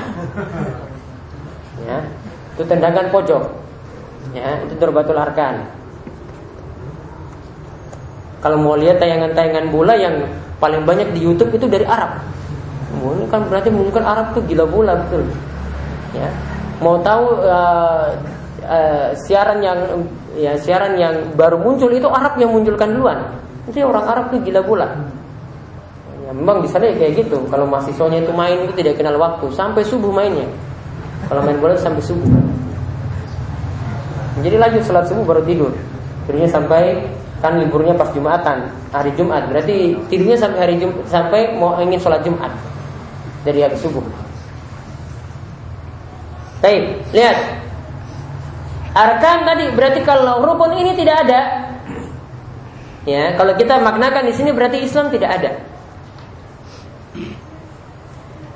Ya, 1.86 2.02
itu 2.58 2.66
tendangan 2.66 3.06
pojok. 3.14 3.46
Ya, 4.34 4.58
itu 4.66 4.74
dor 4.74 4.90
batul 4.90 5.14
arkan. 5.14 5.70
Kalau 8.42 8.58
mau 8.58 8.74
lihat 8.74 8.98
tayangan-tayangan 8.98 9.70
bola 9.70 9.94
yang 9.94 10.18
paling 10.58 10.82
banyak 10.82 11.14
di 11.14 11.22
YouTube 11.22 11.54
itu 11.54 11.70
dari 11.70 11.86
Arab. 11.86 12.18
Ini 12.90 13.30
kan 13.30 13.46
berarti 13.46 13.70
mungkin 13.70 14.02
Arab 14.02 14.34
tuh 14.34 14.42
gila 14.50 14.66
bola 14.66 14.98
betul. 14.98 15.30
Ya, 16.10 16.26
mau 16.82 16.98
tahu 17.06 17.38
uh, 17.46 18.18
uh, 18.66 19.14
siaran 19.14 19.62
yang 19.62 19.78
ya 20.34 20.58
siaran 20.58 20.98
yang 20.98 21.14
baru 21.38 21.54
muncul 21.54 21.86
itu 21.94 22.10
Arab 22.10 22.34
yang 22.34 22.50
munculkan 22.50 22.90
duluan. 22.98 23.22
Jadi 23.68 23.80
orang 23.84 24.04
Arab 24.08 24.24
tuh 24.32 24.40
gila 24.40 24.60
gula. 24.64 24.88
Ya, 26.24 26.30
memang 26.32 26.62
di 26.64 26.68
sana 26.70 26.88
ya 26.88 26.94
kayak 26.96 27.26
gitu. 27.26 27.42
Kalau 27.50 27.66
mahasiswanya 27.68 28.24
itu 28.24 28.32
main 28.32 28.64
itu 28.64 28.72
tidak 28.78 28.96
kenal 28.96 29.18
waktu, 29.18 29.50
sampai 29.52 29.82
subuh 29.84 30.14
mainnya. 30.14 30.46
Kalau 31.28 31.44
main 31.44 31.58
bola 31.60 31.76
sampai 31.76 32.00
subuh. 32.00 32.26
Jadi 34.40 34.56
lanjut 34.56 34.82
sholat 34.86 35.04
subuh 35.10 35.24
baru 35.26 35.42
tidur. 35.44 35.72
Tidurnya 36.24 36.48
sampai 36.48 37.04
kan 37.40 37.56
liburnya 37.56 37.96
pas 37.96 38.08
Jumatan, 38.14 38.68
hari 38.94 39.10
Jumat. 39.18 39.48
Berarti 39.50 39.96
tidurnya 40.08 40.38
sampai 40.38 40.58
hari 40.64 40.74
Jumat 40.80 41.04
sampai 41.10 41.56
mau 41.58 41.76
ingin 41.82 42.00
sholat 42.00 42.24
Jumat 42.24 42.52
dari 43.44 43.60
hari 43.64 43.76
subuh. 43.76 44.04
Baik, 46.60 47.00
lihat. 47.16 47.38
arkan 48.90 49.46
tadi 49.46 49.70
berarti 49.70 50.02
kalau 50.02 50.42
rukun 50.42 50.74
ini 50.74 50.98
tidak 50.98 51.22
ada, 51.22 51.69
ya 53.10 53.34
kalau 53.34 53.58
kita 53.58 53.82
maknakan 53.82 54.30
di 54.30 54.34
sini 54.34 54.54
berarti 54.54 54.86
Islam 54.86 55.10
tidak 55.10 55.30
ada. 55.42 55.52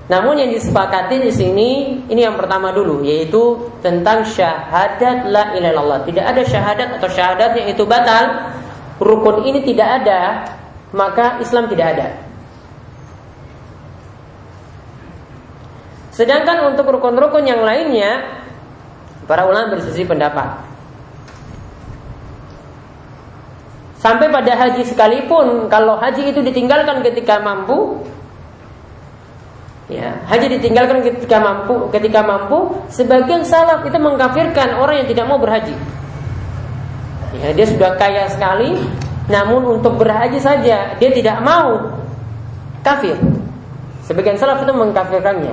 Namun 0.04 0.36
yang 0.36 0.52
disepakati 0.52 1.16
di 1.16 1.32
sini 1.32 1.70
ini 2.12 2.20
yang 2.20 2.36
pertama 2.36 2.70
dulu 2.70 3.00
yaitu 3.02 3.72
tentang 3.80 4.22
syahadat 4.22 5.32
la 5.32 5.56
ilaha. 5.56 6.04
Tidak 6.04 6.20
ada 6.20 6.42
syahadat 6.44 7.00
atau 7.00 7.08
syahadat 7.08 7.56
yang 7.56 7.72
itu 7.72 7.88
batal, 7.88 8.52
rukun 9.00 9.48
ini 9.48 9.64
tidak 9.64 10.04
ada, 10.04 10.44
maka 10.92 11.40
Islam 11.40 11.72
tidak 11.72 11.86
ada. 11.96 12.08
Sedangkan 16.12 16.70
untuk 16.70 16.86
rukun-rukun 16.94 17.42
yang 17.42 17.64
lainnya 17.64 18.44
para 19.24 19.48
ulama 19.48 19.74
bersisi 19.74 20.04
pendapat. 20.04 20.73
Sampai 24.04 24.28
pada 24.28 24.52
haji 24.52 24.84
sekalipun 24.84 25.72
kalau 25.72 25.96
haji 25.96 26.28
itu 26.28 26.44
ditinggalkan 26.44 27.00
ketika 27.00 27.40
mampu 27.40 28.04
Ya, 29.84 30.16
haji 30.32 30.56
ditinggalkan 30.56 31.04
ketika 31.04 31.36
mampu, 31.44 31.92
ketika 31.92 32.24
mampu, 32.24 32.72
sebagian 32.88 33.44
salaf 33.44 33.84
itu 33.84 33.98
mengkafirkan 34.00 34.80
orang 34.80 35.04
yang 35.04 35.08
tidak 35.12 35.28
mau 35.28 35.36
berhaji. 35.36 35.76
Ya, 37.36 37.52
dia 37.52 37.66
sudah 37.68 37.92
kaya 38.00 38.24
sekali, 38.32 38.80
namun 39.28 39.76
untuk 39.76 40.00
berhaji 40.00 40.40
saja 40.40 40.96
dia 40.96 41.10
tidak 41.12 41.36
mau 41.44 42.00
kafir. 42.80 43.12
Sebagian 44.08 44.40
salaf 44.40 44.64
itu 44.64 44.72
mengkafirkannya. 44.72 45.52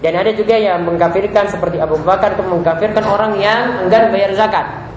Dan 0.00 0.12
ada 0.16 0.32
juga 0.32 0.56
yang 0.56 0.88
mengkafirkan 0.88 1.52
seperti 1.52 1.84
Abu 1.84 2.00
Bakar 2.00 2.32
itu 2.32 2.44
mengkafirkan 2.48 3.04
orang 3.04 3.36
yang 3.36 3.84
enggan 3.84 4.08
bayar 4.08 4.32
zakat. 4.32 4.87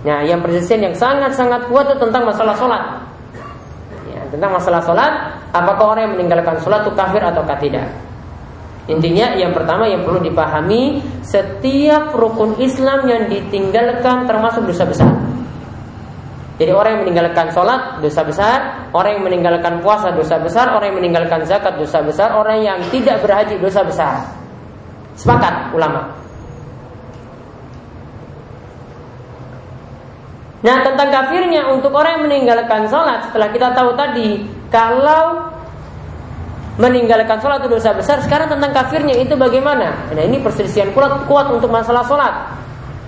Nah, 0.00 0.24
yang 0.24 0.40
persisian 0.40 0.80
yang 0.80 0.96
sangat-sangat 0.96 1.68
kuat 1.68 1.92
itu 1.92 2.00
tentang 2.00 2.24
masalah 2.24 2.56
sholat 2.56 3.10
tentang 4.30 4.54
masalah 4.54 4.80
sholat, 4.80 5.12
apakah 5.50 5.94
orang 5.94 6.02
yang 6.10 6.14
meninggalkan 6.16 6.56
sholat 6.62 6.86
itu 6.86 6.94
kafir 6.94 7.20
atau 7.20 7.42
tidak? 7.58 7.90
Intinya 8.86 9.38
yang 9.38 9.54
pertama 9.54 9.86
yang 9.86 10.02
perlu 10.02 10.18
dipahami 10.22 10.98
setiap 11.22 12.10
rukun 12.14 12.58
Islam 12.58 13.06
yang 13.06 13.22
ditinggalkan 13.30 14.26
termasuk 14.26 14.66
dosa 14.66 14.86
besar. 14.86 15.10
Jadi 16.58 16.72
orang 16.74 16.90
yang 16.98 17.02
meninggalkan 17.08 17.46
sholat 17.54 18.02
dosa 18.02 18.20
besar, 18.26 18.58
orang 18.92 19.16
yang 19.18 19.24
meninggalkan 19.24 19.80
puasa 19.80 20.12
dosa 20.12 20.36
besar, 20.42 20.74
orang 20.74 20.92
yang 20.92 20.98
meninggalkan 21.00 21.40
zakat 21.48 21.78
dosa 21.78 22.02
besar, 22.04 22.36
orang 22.36 22.60
yang 22.60 22.78
tidak 22.92 23.22
berhaji 23.24 23.56
dosa 23.56 23.80
besar. 23.80 24.28
Sepakat 25.16 25.72
ulama. 25.72 26.12
Nah 30.60 30.76
tentang 30.84 31.08
kafirnya 31.08 31.72
untuk 31.72 31.96
orang 31.96 32.20
yang 32.20 32.24
meninggalkan 32.28 32.84
sholat 32.92 33.24
setelah 33.28 33.48
kita 33.48 33.72
tahu 33.72 33.96
tadi 33.96 34.44
kalau 34.68 35.48
meninggalkan 36.76 37.40
sholat 37.40 37.64
itu 37.64 37.80
dosa 37.80 37.96
besar 37.96 38.20
sekarang 38.20 38.52
tentang 38.52 38.72
kafirnya 38.76 39.16
itu 39.16 39.32
bagaimana? 39.40 40.12
Nah 40.12 40.22
ini 40.24 40.36
perselisihan 40.40 40.92
kuat, 40.92 41.24
kuat 41.24 41.48
untuk 41.48 41.72
masalah 41.72 42.04
sholat. 42.04 42.56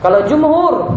Kalau 0.00 0.24
jumhur 0.24 0.96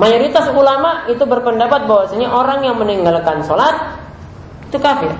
mayoritas 0.00 0.48
ulama 0.56 1.04
itu 1.12 1.24
berpendapat 1.28 1.84
bahwasanya 1.84 2.32
orang 2.32 2.64
yang 2.64 2.80
meninggalkan 2.80 3.44
sholat 3.44 4.00
itu 4.72 4.80
kafir. 4.80 5.12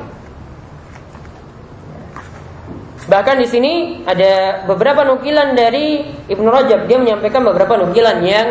Bahkan 3.04 3.36
di 3.42 3.46
sini 3.50 3.72
ada 4.06 4.64
beberapa 4.64 5.04
nukilan 5.04 5.52
dari 5.52 6.08
Ibnu 6.30 6.46
Rajab 6.46 6.88
dia 6.88 6.96
menyampaikan 6.96 7.42
beberapa 7.42 7.74
nukilan 7.74 8.22
yang 8.22 8.46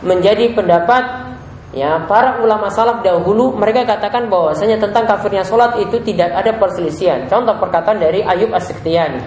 menjadi 0.00 0.52
pendapat 0.56 1.32
ya 1.70 2.02
para 2.08 2.42
ulama 2.42 2.72
salaf 2.72 3.04
dahulu 3.04 3.54
mereka 3.54 3.86
katakan 3.86 4.26
bahwasanya 4.26 4.80
tentang 4.80 5.06
kafirnya 5.06 5.44
sholat 5.46 5.76
itu 5.78 6.00
tidak 6.02 6.32
ada 6.34 6.56
perselisihan. 6.56 7.28
Contoh 7.28 7.56
perkataan 7.60 8.00
dari 8.00 8.24
Ayub 8.24 8.50
As-Sikhtiyani. 8.50 9.22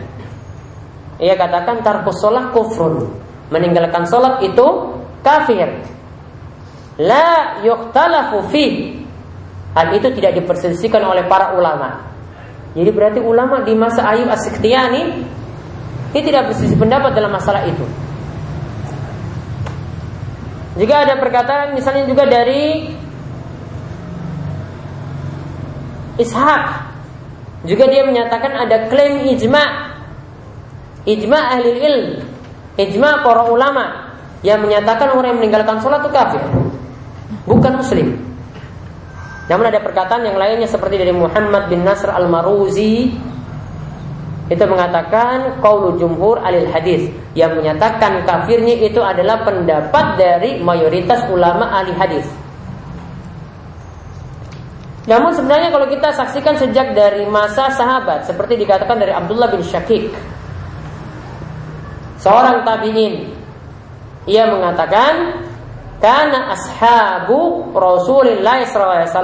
Ia 1.22 1.36
katakan 1.38 1.86
tarkus 1.86 2.20
sholat 2.20 2.52
kufrun. 2.52 3.10
Meninggalkan 3.54 4.10
sholat 4.10 4.42
itu 4.42 4.66
kafir. 5.22 5.70
La 7.00 7.62
yuktalafu 7.62 8.50
fi. 8.50 8.98
Hal 9.74 9.90
itu 9.98 10.14
tidak 10.14 10.38
diperselisihkan 10.38 11.02
oleh 11.02 11.26
para 11.26 11.58
ulama. 11.58 12.14
Jadi 12.74 12.90
berarti 12.90 13.20
ulama 13.22 13.62
di 13.62 13.74
masa 13.78 14.06
Ayub 14.10 14.30
As-Sikhtiyani 14.30 15.02
ini 16.14 16.22
tidak 16.22 16.54
berselisih 16.54 16.78
pendapat 16.78 17.14
dalam 17.18 17.34
masalah 17.34 17.66
itu. 17.66 17.86
Jika 20.74 21.06
ada 21.06 21.22
perkataan 21.22 21.78
misalnya 21.78 22.10
juga 22.10 22.26
dari 22.26 22.90
Ishak 26.14 26.64
juga 27.66 27.88
dia 27.88 28.04
menyatakan 28.06 28.54
ada 28.54 28.92
klaim 28.92 29.24
ijma. 29.34 29.66
Ijma 31.08 31.40
ahli 31.58 31.70
ilm. 31.80 32.08
Ijma 32.76 33.24
para 33.24 33.50
ulama 33.50 34.14
yang 34.44 34.60
menyatakan 34.60 35.16
orang 35.16 35.36
yang 35.36 35.40
meninggalkan 35.40 35.80
sholat 35.80 36.04
itu 36.04 36.12
kafir. 36.12 36.44
Bukan 37.48 37.74
muslim. 37.80 38.20
Namun 39.48 39.66
ada 39.68 39.80
perkataan 39.84 40.24
yang 40.24 40.40
lainnya 40.40 40.68
seperti 40.68 40.96
dari 41.00 41.12
Muhammad 41.12 41.68
bin 41.68 41.84
Nasr 41.84 42.12
al-Maruzi 42.12 43.12
itu 44.52 44.64
mengatakan 44.68 45.64
qaulu 45.64 45.96
jumhur 45.96 46.36
alil 46.44 46.68
hadis 46.68 47.08
yang 47.32 47.56
menyatakan 47.56 48.28
kafirnya 48.28 48.76
itu 48.76 49.00
adalah 49.00 49.48
pendapat 49.48 50.20
dari 50.20 50.60
mayoritas 50.60 51.24
ulama 51.32 51.72
ahli 51.72 51.96
hadis. 51.96 52.28
Namun 55.04 55.36
sebenarnya 55.36 55.72
kalau 55.72 55.88
kita 55.88 56.16
saksikan 56.16 56.56
sejak 56.56 56.96
dari 56.96 57.28
masa 57.28 57.72
sahabat 57.76 58.24
seperti 58.24 58.56
dikatakan 58.56 59.00
dari 59.00 59.12
Abdullah 59.12 59.52
bin 59.52 59.60
Syakik 59.60 60.12
seorang 62.24 62.64
tabi'in 62.64 63.36
ia 64.24 64.48
mengatakan 64.48 65.44
karena 66.00 66.56
ashabu 66.56 67.72
Rasulullah 67.76 68.64
SAW 68.64 69.24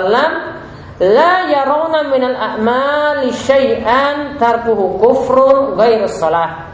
la 1.00 1.48
yarawna 1.48 2.12
minal 2.12 2.36
a'mali 2.36 3.32
syai'an 3.32 4.36
tarkuhu 4.36 5.00
kufrun 5.00 5.80
ghairu 5.80 6.08
salah. 6.12 6.70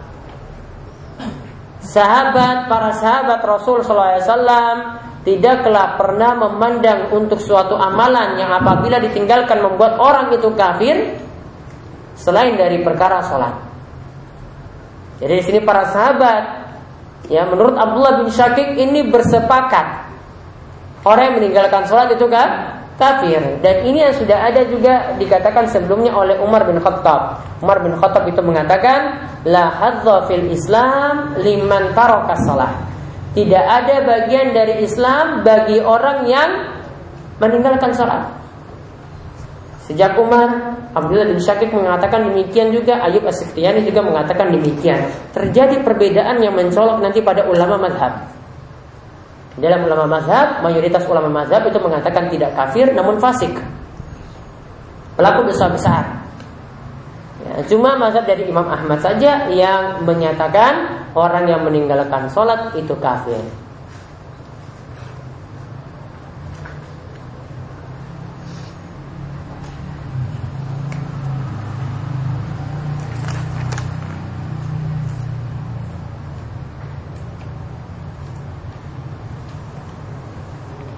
Sahabat, 1.85 2.65
para 2.65 2.97
sahabat 2.97 3.39
Rasul 3.45 3.85
SAW 3.85 5.05
tidaklah 5.25 5.97
pernah 5.97 6.37
memandang 6.37 7.09
untuk 7.13 7.41
suatu 7.41 7.73
amalan 7.77 8.37
yang 8.37 8.53
apabila 8.53 9.01
ditinggalkan 9.01 9.61
membuat 9.61 9.97
orang 9.97 10.33
itu 10.33 10.49
kafir 10.53 11.17
selain 12.13 12.53
dari 12.55 12.85
perkara 12.85 13.25
sholat. 13.25 13.55
Jadi 15.19 15.33
di 15.33 15.43
sini 15.43 15.59
para 15.65 15.89
sahabat 15.89 16.43
ya 17.31 17.47
menurut 17.49 17.73
Abdullah 17.73 18.21
bin 18.21 18.29
Syakik 18.29 18.77
ini 18.77 19.07
bersepakat 19.09 20.13
orang 21.07 21.23
yang 21.31 21.35
meninggalkan 21.41 21.87
sholat 21.87 22.13
itu 22.13 22.25
kan 22.27 22.74
kafir 22.95 23.59
dan 23.59 23.75
ini 23.83 24.07
yang 24.07 24.15
sudah 24.15 24.39
ada 24.39 24.63
juga 24.67 25.15
dikatakan 25.19 25.67
sebelumnya 25.67 26.15
oleh 26.15 26.39
Umar 26.39 26.63
bin 26.63 26.79
Khattab. 26.79 27.43
Umar 27.59 27.83
bin 27.83 27.95
Khattab 27.99 28.23
itu 28.27 28.39
mengatakan 28.39 29.27
la 29.43 29.67
hadza 29.71 30.27
fil 30.31 30.47
Islam 30.47 31.35
liman 31.39 31.91
taraka 31.91 32.35
salah. 32.47 32.71
Tidak 33.35 33.65
ada 33.67 33.99
bagian 34.07 34.55
dari 34.55 34.79
Islam 34.87 35.43
bagi 35.43 35.83
orang 35.83 36.23
yang 36.23 36.49
meninggalkan 37.35 37.91
salat. 37.91 38.31
Sejak 39.85 40.17
Umar, 40.17 40.49
Abdullah 40.97 41.29
bin 41.29 41.37
Syakik 41.37 41.69
mengatakan 41.69 42.25
demikian 42.31 42.73
juga, 42.73 42.97
Ayub 43.05 43.21
as 43.27 43.37
juga 43.85 44.01
mengatakan 44.01 44.49
demikian. 44.49 44.97
Terjadi 45.29 45.83
perbedaan 45.85 46.41
yang 46.41 46.57
mencolok 46.57 47.03
nanti 47.05 47.21
pada 47.21 47.45
ulama 47.45 47.85
madhab. 47.85 48.34
Dalam 49.55 49.87
ulama 49.87 50.19
mazhab, 50.19 50.59
mayoritas 50.59 51.07
ulama 51.07 51.31
mazhab 51.31 51.63
itu 51.63 51.79
mengatakan 51.79 52.27
tidak 52.27 52.51
kafir 52.59 52.91
namun 52.91 53.15
fasik. 53.23 53.55
Pelaku 55.15 55.47
dosa 55.47 55.71
besar. 55.71 56.03
Ya, 57.39 57.63
cuma 57.71 57.95
mazhab 57.95 58.27
dari 58.27 58.51
Imam 58.51 58.67
Ahmad 58.67 58.99
saja 58.99 59.47
yang 59.47 60.03
menyatakan 60.03 61.07
orang 61.15 61.47
yang 61.47 61.63
meninggalkan 61.63 62.27
sholat 62.27 62.75
itu 62.75 62.91
kafir. 62.99 63.39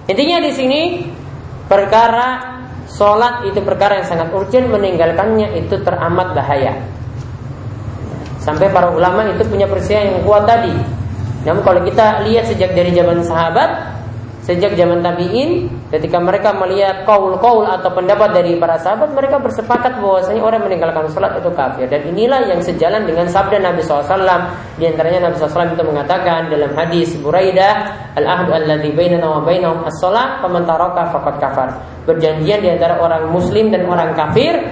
Intinya 0.08 0.40
di 0.40 0.52
sini 0.56 0.82
perkara 1.68 2.60
sholat 2.88 3.44
itu 3.52 3.60
perkara 3.60 4.00
yang 4.00 4.08
sangat 4.08 4.32
urgent 4.32 4.72
meninggalkannya 4.72 5.60
itu 5.60 5.76
teramat 5.84 6.32
bahaya. 6.32 6.80
Sampai 8.40 8.72
para 8.72 8.88
ulama 8.96 9.28
itu 9.28 9.44
punya 9.44 9.68
persiapan 9.68 10.08
yang 10.08 10.18
kuat 10.24 10.48
tadi. 10.48 10.72
Namun 11.44 11.62
kalau 11.68 11.84
kita 11.84 12.24
lihat 12.24 12.48
sejak 12.48 12.72
dari 12.72 12.96
zaman 12.96 13.20
sahabat, 13.20 14.00
sejak 14.48 14.80
zaman 14.80 15.04
tabiin 15.04 15.68
ketika 15.92 16.24
mereka 16.24 16.56
melihat 16.56 17.04
kaul-kaul 17.04 17.68
atau 17.68 17.92
pendapat 17.92 18.32
dari 18.32 18.56
para 18.56 18.80
sahabat 18.80 19.12
mereka 19.12 19.44
bersepakat 19.44 20.00
bahwasanya 20.00 20.40
orang 20.40 20.64
meninggalkan 20.64 21.04
sholat 21.12 21.36
itu 21.36 21.52
kafir. 21.52 21.92
Dan 21.92 22.08
inilah 22.16 22.48
yang 22.48 22.64
sejalan 22.64 23.04
dengan 23.04 23.28
sabda 23.28 23.60
Nabi 23.60 23.84
SAW 23.84 24.24
di 24.80 24.88
antaranya 24.88 25.28
Nabi 25.28 25.36
SAW 25.36 25.76
itu 25.76 25.84
mengatakan 25.84 26.48
dalam 26.48 26.72
hadis 26.80 27.12
Buraidah 27.20 27.92
al-ahdu 28.16 28.56
alladhi 28.56 28.96
bainana 28.96 29.28
wa 29.36 29.44
bainahum 29.44 29.84
as-sholat 29.84 30.40
faman 30.40 30.64
faqad 30.64 31.36
kafar. 31.44 31.70
Berjanjian 32.08 32.64
di 32.64 32.72
antara 32.72 33.04
orang 33.04 33.28
muslim 33.28 33.68
dan 33.68 33.84
orang 33.84 34.16
kafir 34.16 34.64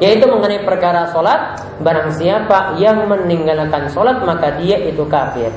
yaitu 0.00 0.24
mengenai 0.24 0.64
perkara 0.64 1.12
sholat 1.12 1.60
barang 1.84 2.08
siapa 2.16 2.80
yang 2.80 3.04
meninggalkan 3.04 3.88
sholat 3.92 4.20
maka 4.24 4.56
dia 4.60 4.80
itu 4.80 5.04
kafir 5.08 5.52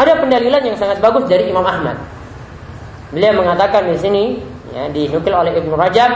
Ada 0.00 0.16
pendalilan 0.16 0.64
yang 0.64 0.80
sangat 0.80 1.04
bagus 1.04 1.28
dari 1.28 1.52
Imam 1.52 1.60
Ahmad. 1.60 2.00
Beliau 3.12 3.36
mengatakan 3.36 3.84
di 3.92 4.00
sini 4.00 4.24
ya 4.72 4.88
dinukil 4.88 5.34
oleh 5.34 5.52
Ibnu 5.52 5.74
Rajab 5.76 6.12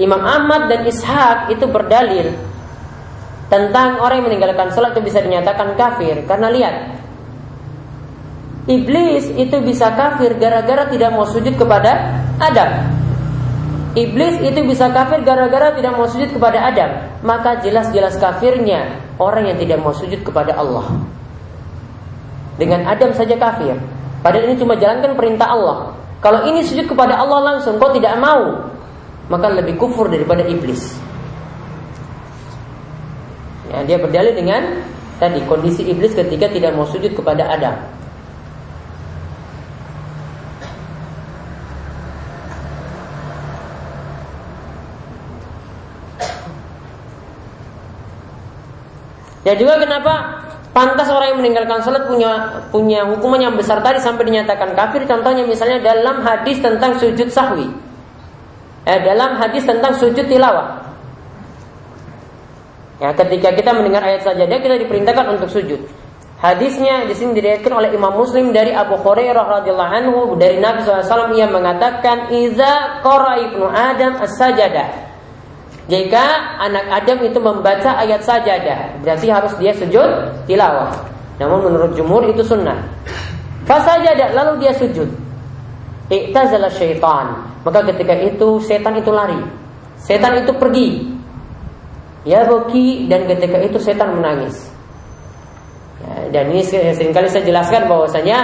Imam 0.00 0.22
Ahmad 0.22 0.70
dan 0.70 0.86
Ishaq 0.86 1.50
itu 1.50 1.66
berdalil 1.66 2.30
tentang 3.50 3.98
orang 3.98 4.22
yang 4.22 4.26
meninggalkan 4.32 4.70
sholat 4.70 4.94
itu 4.94 5.02
bisa 5.02 5.18
dinyatakan 5.22 5.74
kafir 5.74 6.14
karena 6.30 6.48
lihat 6.50 6.74
Iblis 8.66 9.30
itu 9.38 9.56
bisa 9.62 9.94
kafir 9.94 10.34
gara-gara 10.42 10.90
tidak 10.90 11.14
mau 11.14 11.22
sujud 11.22 11.54
kepada 11.54 12.18
Adam. 12.42 12.90
Iblis 13.94 14.42
itu 14.42 14.58
bisa 14.66 14.90
kafir 14.90 15.22
gara-gara 15.22 15.70
tidak 15.70 15.94
mau 15.94 16.10
sujud 16.10 16.34
kepada 16.34 16.66
Adam. 16.66 16.90
Maka 17.22 17.62
jelas-jelas 17.62 18.18
kafirnya 18.18 18.98
orang 19.22 19.54
yang 19.54 19.58
tidak 19.62 19.78
mau 19.78 19.94
sujud 19.94 20.18
kepada 20.26 20.58
Allah. 20.58 20.82
Dengan 22.56 22.88
Adam 22.88 23.12
saja 23.12 23.36
kafir. 23.36 23.76
Padahal 24.24 24.48
ini 24.48 24.56
cuma 24.56 24.74
jalankan 24.80 25.12
perintah 25.12 25.52
Allah. 25.52 25.92
Kalau 26.24 26.48
ini 26.48 26.64
sujud 26.64 26.88
kepada 26.88 27.20
Allah 27.20 27.54
langsung, 27.54 27.76
kau 27.76 27.92
tidak 27.92 28.16
mau, 28.16 28.72
maka 29.28 29.52
lebih 29.52 29.76
kufur 29.76 30.08
daripada 30.08 30.42
iblis. 30.48 30.96
Ya, 33.70 33.84
dia 33.84 34.00
berdalil 34.00 34.32
dengan 34.32 34.62
tadi 35.20 35.44
kondisi 35.44 35.84
iblis 35.84 36.16
ketika 36.16 36.48
tidak 36.48 36.72
mau 36.72 36.88
sujud 36.88 37.12
kepada 37.12 37.44
Adam. 37.44 37.76
Ya 49.46 49.54
juga 49.54 49.78
kenapa 49.78 50.42
Pantas 50.76 51.08
orang 51.08 51.32
yang 51.32 51.40
meninggalkan 51.40 51.80
sholat 51.80 52.04
punya 52.04 52.60
punya 52.68 53.00
hukuman 53.08 53.40
yang 53.40 53.56
besar 53.56 53.80
tadi 53.80 53.96
sampai 53.96 54.28
dinyatakan 54.28 54.76
kafir. 54.76 55.08
Contohnya 55.08 55.48
misalnya 55.48 55.80
dalam 55.80 56.20
hadis 56.20 56.60
tentang 56.60 57.00
sujud 57.00 57.32
sahwi. 57.32 57.64
Eh, 58.84 59.00
dalam 59.00 59.40
hadis 59.40 59.64
tentang 59.64 59.96
sujud 59.96 60.28
tilawah. 60.28 60.84
Ya, 63.00 63.08
ketika 63.16 63.56
kita 63.56 63.72
mendengar 63.72 64.04
ayat 64.04 64.28
sajadah 64.28 64.60
kita 64.60 64.76
diperintahkan 64.84 65.40
untuk 65.40 65.48
sujud. 65.48 65.80
Hadisnya 66.44 67.08
di 67.08 67.16
sini 67.16 67.32
diriwayatkan 67.32 67.72
oleh 67.72 67.96
Imam 67.96 68.12
Muslim 68.12 68.52
dari 68.52 68.76
Abu 68.76 69.00
Hurairah 69.00 69.64
radhiyallahu 69.64 69.92
anhu 69.96 70.18
dari 70.36 70.60
Nabi 70.60 70.84
SAW 70.84 71.32
ia 71.32 71.48
mengatakan 71.48 72.28
iza 72.28 73.00
qara 73.00 73.40
ibnu 73.48 73.64
Adam 73.64 74.20
as-sajadah 74.20 75.05
jika 75.86 76.58
anak 76.58 76.82
Adam 76.90 77.22
itu 77.22 77.38
membaca 77.38 77.94
ayat 78.02 78.26
sajadah, 78.26 78.98
berarti 79.06 79.26
harus 79.30 79.54
dia 79.62 79.70
sujud 79.70 80.10
tilawah. 80.50 80.90
Namun 81.38 81.70
menurut 81.70 81.94
jumhur 81.94 82.26
itu 82.26 82.42
sunnah. 82.42 82.82
Fasajadah 83.70 84.34
lalu 84.34 84.66
dia 84.66 84.74
sujud. 84.74 85.06
Iktazala 86.10 86.70
syaitan. 86.74 87.38
Maka 87.62 87.86
ketika 87.94 88.14
itu 88.18 88.58
setan 88.62 88.98
itu 88.98 89.14
lari. 89.14 89.38
Setan 89.98 90.42
itu 90.42 90.50
pergi. 90.58 91.06
Ya 92.26 92.42
boki 92.42 93.06
dan 93.06 93.30
ketika 93.30 93.62
itu 93.62 93.78
setan 93.78 94.18
menangis. 94.18 94.66
Ya, 96.02 96.42
dan 96.42 96.50
ini 96.50 96.66
sering 96.66 97.14
kali 97.14 97.30
saya 97.30 97.46
jelaskan 97.46 97.86
bahwasanya 97.86 98.38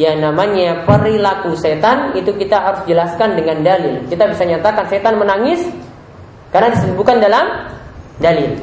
ya 0.00 0.16
namanya 0.16 0.84
perilaku 0.88 1.52
setan 1.56 2.16
itu 2.16 2.32
kita 2.36 2.56
harus 2.56 2.80
jelaskan 2.88 3.36
dengan 3.36 3.60
dalil. 3.60 4.00
Kita 4.08 4.28
bisa 4.32 4.48
nyatakan 4.48 4.88
setan 4.88 5.20
menangis 5.20 5.68
karena 6.54 6.68
disebutkan 6.74 7.18
dalam 7.18 7.44
dalil. 8.22 8.56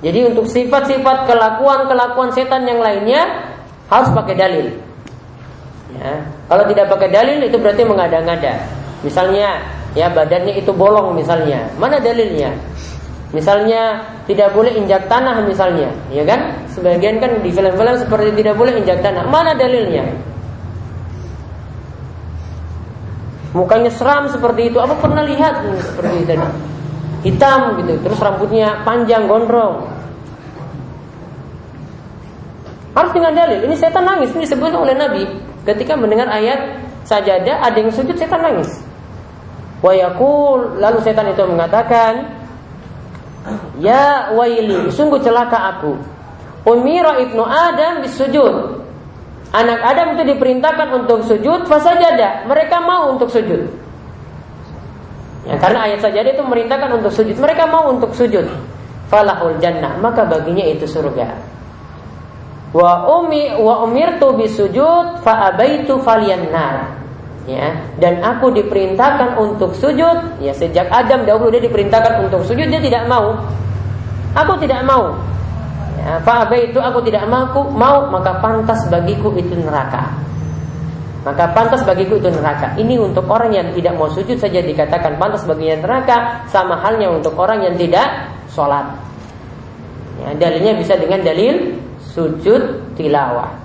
Jadi 0.00 0.32
untuk 0.32 0.48
sifat-sifat 0.48 1.28
kelakuan-kelakuan 1.28 2.32
setan 2.32 2.64
yang 2.64 2.80
lainnya 2.80 3.20
harus 3.92 4.08
pakai 4.16 4.32
dalil. 4.32 4.66
Ya. 5.92 6.24
Kalau 6.48 6.64
tidak 6.72 6.88
pakai 6.88 7.08
dalil 7.12 7.38
itu 7.44 7.56
berarti 7.60 7.84
mengada-ngada. 7.84 8.64
Misalnya 9.04 9.60
ya 9.92 10.08
badannya 10.08 10.56
itu 10.56 10.72
bolong 10.72 11.12
misalnya. 11.12 11.68
Mana 11.76 12.00
dalilnya? 12.00 12.48
Misalnya 13.30 14.02
tidak 14.26 14.50
boleh 14.56 14.74
injak 14.74 15.06
tanah 15.06 15.46
misalnya, 15.46 15.86
ya 16.10 16.26
kan? 16.26 16.50
Sebagian 16.66 17.22
kan 17.22 17.38
di 17.38 17.54
film-film 17.54 17.94
seperti 17.94 18.42
tidak 18.42 18.58
boleh 18.58 18.74
injak 18.74 18.98
tanah. 19.06 19.22
Mana 19.30 19.54
dalilnya? 19.54 20.02
Mukanya 23.50 23.90
seram 23.90 24.30
seperti 24.30 24.70
itu. 24.70 24.78
Apa 24.78 24.94
pernah 24.98 25.26
lihat 25.26 25.66
seperti 25.82 26.26
itu? 26.26 26.34
Hitam 27.20 27.76
gitu, 27.82 28.00
terus 28.00 28.18
rambutnya 28.22 28.80
panjang 28.86 29.28
gondrong. 29.28 29.90
Harus 32.96 33.12
dengan 33.14 33.32
dalil. 33.36 33.66
Ini 33.66 33.74
setan 33.76 34.06
nangis. 34.06 34.32
Ini 34.34 34.46
disebut 34.46 34.72
oleh 34.74 34.94
Nabi 34.96 35.22
ketika 35.68 35.94
mendengar 35.94 36.26
ayat 36.32 36.80
sajadah 37.06 37.62
ada 37.62 37.76
yang 37.76 37.92
sujud 37.92 38.16
setan 38.16 38.40
nangis. 38.40 38.70
Wayakul 39.80 40.80
lalu 40.80 40.98
setan 41.00 41.28
itu 41.32 41.44
mengatakan, 41.44 42.40
Ya 43.80 44.32
waili, 44.36 44.92
sungguh 44.92 45.20
celaka 45.24 45.76
aku. 45.76 45.96
Umira 46.68 47.16
ibnu 47.24 47.40
Adam 47.40 48.04
bisujud. 48.04 48.79
Anak 49.50 49.82
Adam 49.82 50.14
itu 50.14 50.30
diperintahkan 50.30 50.88
untuk 50.94 51.26
sujud, 51.26 51.66
fasajada. 51.66 52.46
Mereka 52.46 52.76
mau 52.86 53.10
untuk 53.10 53.26
sujud. 53.34 53.66
Ya, 55.42 55.58
karena 55.58 55.90
ayat 55.90 56.06
sajadah 56.06 56.30
itu 56.38 56.42
memerintahkan 56.46 56.90
untuk 56.94 57.10
sujud. 57.10 57.34
Mereka 57.34 57.66
mau 57.66 57.90
untuk 57.90 58.14
sujud. 58.14 58.46
Falahul 59.10 59.58
jannah, 59.58 59.98
maka 59.98 60.22
baginya 60.22 60.62
itu 60.62 60.86
surga. 60.86 61.34
Wa 62.70 63.10
umi 63.18 63.50
wa 63.58 63.82
umirtu 63.82 64.30
bisujud 64.38 65.26
fa 65.26 65.50
abaitu 65.50 65.98
falian 66.06 66.54
nar. 66.54 66.94
Ya, 67.50 67.74
dan 67.98 68.22
aku 68.22 68.54
diperintahkan 68.54 69.34
untuk 69.34 69.74
sujud. 69.74 70.38
Ya, 70.38 70.54
sejak 70.54 70.86
Adam 70.94 71.26
dahulu 71.26 71.50
dia 71.50 71.58
diperintahkan 71.66 72.22
untuk 72.30 72.46
sujud, 72.46 72.70
dia 72.70 72.78
tidak 72.78 73.10
mau. 73.10 73.34
Aku 74.38 74.54
tidak 74.62 74.86
mau. 74.86 75.18
Ya, 75.98 76.22
itu 76.60 76.78
aku 76.78 76.98
tidak 77.02 77.26
mau, 77.26 77.66
mau 77.72 78.06
maka 78.08 78.38
pantas 78.38 78.86
bagiku 78.86 79.34
itu 79.34 79.56
neraka. 79.58 80.14
Maka 81.20 81.52
pantas 81.52 81.84
bagiku 81.84 82.16
itu 82.16 82.32
neraka. 82.32 82.72
Ini 82.80 82.96
untuk 82.96 83.28
orang 83.28 83.52
yang 83.52 83.68
tidak 83.76 83.98
mau 83.98 84.08
sujud 84.08 84.40
saja 84.40 84.64
dikatakan 84.64 85.20
pantas 85.20 85.44
baginya 85.44 85.84
neraka, 85.84 86.46
sama 86.48 86.80
halnya 86.80 87.12
untuk 87.12 87.36
orang 87.36 87.60
yang 87.66 87.76
tidak 87.76 88.08
sholat. 88.48 88.88
Ya, 90.20 90.36
dalilnya 90.36 90.76
bisa 90.76 90.96
dengan 90.96 91.20
dalil 91.20 91.76
sujud 92.00 92.94
tilawah. 92.96 93.60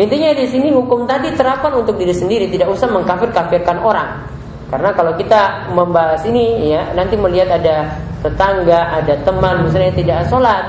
Intinya 0.00 0.32
di 0.32 0.46
sini 0.48 0.72
hukum 0.72 1.04
tadi 1.04 1.28
terapkan 1.36 1.76
untuk 1.76 2.00
diri 2.00 2.16
sendiri, 2.16 2.48
tidak 2.48 2.72
usah 2.72 2.88
mengkafir-kafirkan 2.88 3.84
orang. 3.84 4.39
Karena 4.70 4.94
kalau 4.94 5.12
kita 5.18 5.66
membahas 5.74 6.22
ini 6.30 6.70
ya 6.70 6.86
nanti 6.94 7.18
melihat 7.18 7.58
ada 7.58 7.90
tetangga, 8.22 9.02
ada 9.02 9.18
teman 9.26 9.66
misalnya 9.66 9.90
tidak 9.98 10.18
sholat, 10.30 10.62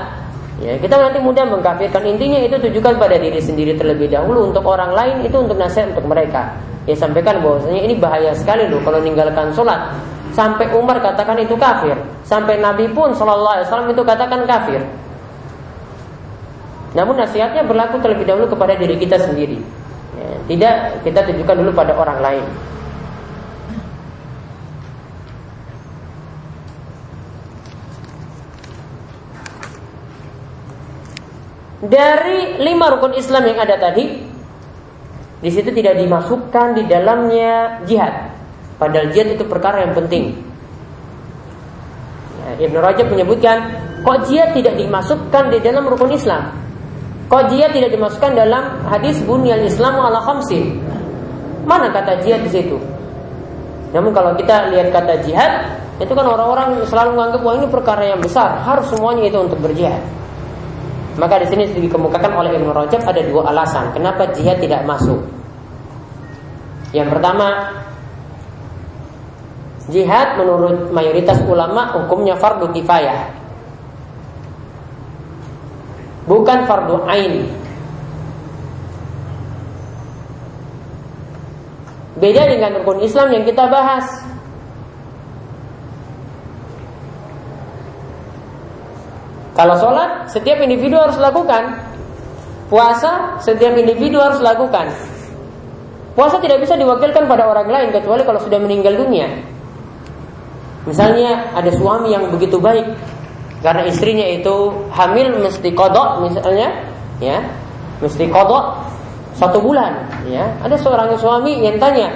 ya 0.58 0.74
kita 0.82 0.98
nanti 0.98 1.22
mudah 1.22 1.46
mengkafirkan. 1.46 2.02
Intinya 2.02 2.42
itu 2.42 2.58
tujukan 2.58 2.98
pada 2.98 3.14
diri 3.14 3.38
sendiri 3.38 3.78
terlebih 3.78 4.10
dahulu 4.10 4.50
untuk 4.50 4.66
orang 4.66 4.90
lain 4.90 5.16
itu 5.22 5.38
untuk 5.38 5.54
nasihat 5.54 5.94
untuk 5.94 6.10
mereka. 6.10 6.50
Ya 6.82 6.98
sampaikan 6.98 7.38
bahwasanya 7.38 7.78
ini 7.78 7.94
bahaya 7.94 8.34
sekali 8.34 8.66
loh 8.66 8.82
kalau 8.82 8.98
meninggalkan 8.98 9.54
sholat. 9.54 9.94
Sampai 10.34 10.66
Umar 10.74 10.98
katakan 10.98 11.38
itu 11.38 11.54
kafir. 11.54 11.94
Sampai 12.26 12.58
Nabi 12.58 12.90
pun 12.90 13.14
Shallallahu 13.14 13.54
Alaihi 13.54 13.66
Wasallam 13.70 13.88
itu 13.94 14.02
katakan 14.02 14.40
kafir. 14.48 14.80
Namun 16.98 17.22
nasihatnya 17.22 17.62
berlaku 17.62 18.02
terlebih 18.02 18.26
dahulu 18.26 18.50
kepada 18.50 18.74
diri 18.74 18.98
kita 18.98 19.20
sendiri. 19.20 19.62
Ya, 20.18 20.28
tidak 20.50 20.74
kita 21.06 21.20
tujukan 21.30 21.54
dulu 21.62 21.70
pada 21.70 21.94
orang 21.94 22.18
lain. 22.18 22.44
Dari 31.82 32.62
lima 32.62 32.94
rukun 32.94 33.18
Islam 33.18 33.42
yang 33.42 33.58
ada 33.58 33.74
tadi, 33.74 34.06
di 35.42 35.50
situ 35.50 35.74
tidak 35.74 35.98
dimasukkan 35.98 36.78
di 36.78 36.86
dalamnya 36.86 37.82
jihad. 37.82 38.30
Padahal 38.78 39.10
jihad 39.10 39.34
itu 39.34 39.42
perkara 39.42 39.82
yang 39.82 39.90
penting. 39.90 40.38
Nah, 42.38 42.54
Ibnu 42.62 42.78
Rajab 42.78 43.10
menyebutkan 43.10 43.58
kok 44.06 44.30
jihad 44.30 44.54
tidak 44.54 44.78
dimasukkan 44.78 45.50
di 45.50 45.58
dalam 45.58 45.82
rukun 45.90 46.14
Islam? 46.14 46.54
Kok 47.26 47.50
jihad 47.50 47.74
tidak 47.74 47.90
dimasukkan 47.90 48.30
dalam 48.30 48.86
hadis 48.86 49.18
bunyal 49.26 49.66
Islam 49.66 49.98
ala 49.98 50.22
khamsin? 50.22 50.78
Mana 51.66 51.90
kata 51.90 52.22
jihad 52.22 52.46
di 52.46 52.50
situ? 52.62 52.78
Namun 53.90 54.14
kalau 54.14 54.38
kita 54.38 54.70
lihat 54.70 54.94
kata 54.94 55.18
jihad, 55.26 55.66
itu 55.98 56.14
kan 56.14 56.26
orang-orang 56.30 56.78
selalu 56.86 57.18
menganggap 57.18 57.40
wah 57.42 57.54
ini 57.58 57.66
perkara 57.66 58.02
yang 58.06 58.22
besar, 58.22 58.62
harus 58.62 58.86
semuanya 58.86 59.26
itu 59.26 59.38
untuk 59.42 59.58
berjihad. 59.58 60.21
Maka 61.20 61.44
di 61.44 61.46
sini 61.52 61.64
dikemukakan 61.76 62.32
oleh 62.40 62.56
Ibnu 62.56 62.72
Rajab 62.72 63.04
ada 63.04 63.20
dua 63.20 63.52
alasan 63.52 63.92
kenapa 63.92 64.32
jihad 64.32 64.60
tidak 64.62 64.84
masuk. 64.88 65.20
Yang 66.92 67.08
pertama, 67.12 67.48
jihad 69.92 70.40
menurut 70.40 70.88
mayoritas 70.92 71.40
ulama 71.44 71.92
hukumnya 71.96 72.36
fardu 72.36 72.72
kifayah 72.72 73.42
bukan 76.26 76.58
fardu 76.66 76.96
ain. 77.10 77.50
Beda 82.22 82.46
dengan 82.46 82.78
rukun 82.78 83.02
Islam 83.02 83.34
yang 83.34 83.42
kita 83.42 83.66
bahas. 83.66 84.06
Kalau 89.62 89.78
sholat, 89.78 90.26
setiap 90.26 90.58
individu 90.58 90.98
harus 90.98 91.14
lakukan. 91.22 91.78
Puasa, 92.66 93.38
setiap 93.38 93.78
individu 93.78 94.18
harus 94.18 94.42
lakukan. 94.42 94.90
Puasa 96.18 96.42
tidak 96.42 96.66
bisa 96.66 96.74
diwakilkan 96.74 97.30
pada 97.30 97.46
orang 97.46 97.70
lain 97.70 97.88
kecuali 97.94 98.26
kalau 98.26 98.42
sudah 98.42 98.58
meninggal 98.58 98.98
dunia. 98.98 99.30
Misalnya 100.82 101.54
ada 101.54 101.70
suami 101.70 102.10
yang 102.10 102.26
begitu 102.34 102.58
baik, 102.58 102.90
karena 103.62 103.86
istrinya 103.86 104.26
itu 104.26 104.74
hamil 104.90 105.38
mesti 105.38 105.70
kodok 105.70 106.26
misalnya 106.26 106.82
ya 107.22 107.38
mesti 108.02 108.26
kodok 108.26 108.82
satu 109.38 109.62
bulan 109.62 110.02
ya 110.26 110.50
ada 110.66 110.74
seorang 110.74 111.14
suami 111.14 111.62
yang 111.62 111.78
tanya 111.78 112.10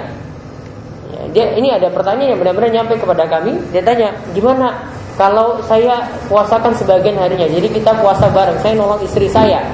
ya, 1.15 1.21
dia 1.31 1.45
ini 1.55 1.71
ada 1.71 1.87
pertanyaan 1.87 2.35
yang 2.35 2.39
benar-benar 2.43 2.83
nyampe 2.83 2.99
kepada 2.99 3.23
kami 3.31 3.55
dia 3.71 3.79
tanya 3.79 4.11
gimana 4.35 4.75
kalau 5.17 5.57
saya 5.65 6.05
puasakan 6.29 6.77
sebagian 6.77 7.17
harinya 7.17 7.49
jadi 7.49 7.65
kita 7.73 7.89
puasa 7.97 8.29
bareng. 8.29 8.61
Saya 8.61 8.77
nolong 8.77 9.01
istri 9.01 9.25
saya. 9.25 9.65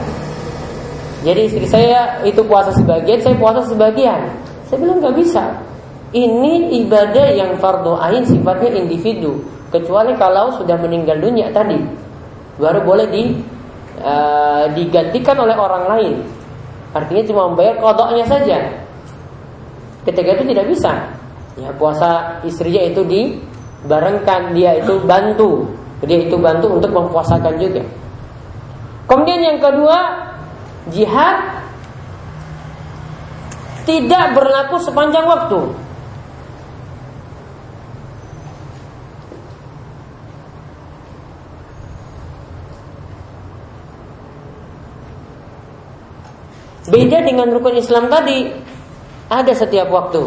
Jadi 1.19 1.51
istri 1.51 1.67
saya 1.67 2.23
itu 2.23 2.39
puasa 2.47 2.71
sebagian 2.71 3.19
saya 3.19 3.35
puasa 3.35 3.59
sebagian. 3.67 4.23
Saya 4.71 4.79
bilang 4.79 5.03
nggak 5.03 5.19
bisa. 5.19 5.43
Ini 6.15 6.79
ibadah 6.87 7.27
yang 7.35 7.59
fardu 7.59 7.99
ain 7.99 8.23
sifatnya 8.23 8.71
individu. 8.71 9.43
Kecuali 9.67 10.15
kalau 10.15 10.55
sudah 10.55 10.79
meninggal 10.79 11.19
dunia 11.19 11.51
tadi. 11.51 11.75
Baru 12.55 12.79
boleh 12.87 13.11
di 13.11 13.35
uh, 13.99 14.71
digantikan 14.71 15.35
oleh 15.43 15.59
orang 15.59 15.83
lain. 15.91 16.13
Artinya 16.95 17.23
cuma 17.27 17.51
membayar 17.51 17.83
kodoknya 17.83 18.23
saja. 18.31 18.63
Ketika 20.07 20.39
itu 20.39 20.43
tidak 20.55 20.71
bisa. 20.71 20.91
Ya 21.59 21.69
puasa 21.75 22.39
istrinya 22.47 22.79
itu 22.87 23.03
dibarengkan 23.83 24.55
dia 24.55 24.79
itu 24.79 25.03
bantu. 25.03 25.67
Dia 26.03 26.23
itu 26.23 26.35
bantu 26.39 26.79
untuk 26.79 26.91
mempuasakan 26.91 27.59
juga. 27.59 27.83
Kemudian 29.07 29.39
yang 29.39 29.59
kedua 29.59 29.99
jihad 30.91 31.63
tidak 33.83 34.35
berlaku 34.35 34.79
sepanjang 34.79 35.27
waktu. 35.27 35.59
Beda 46.83 47.23
dengan 47.23 47.47
rukun 47.47 47.79
Islam 47.79 48.11
tadi, 48.11 48.51
ada 49.31 49.53
setiap 49.55 49.87
waktu. 49.87 50.19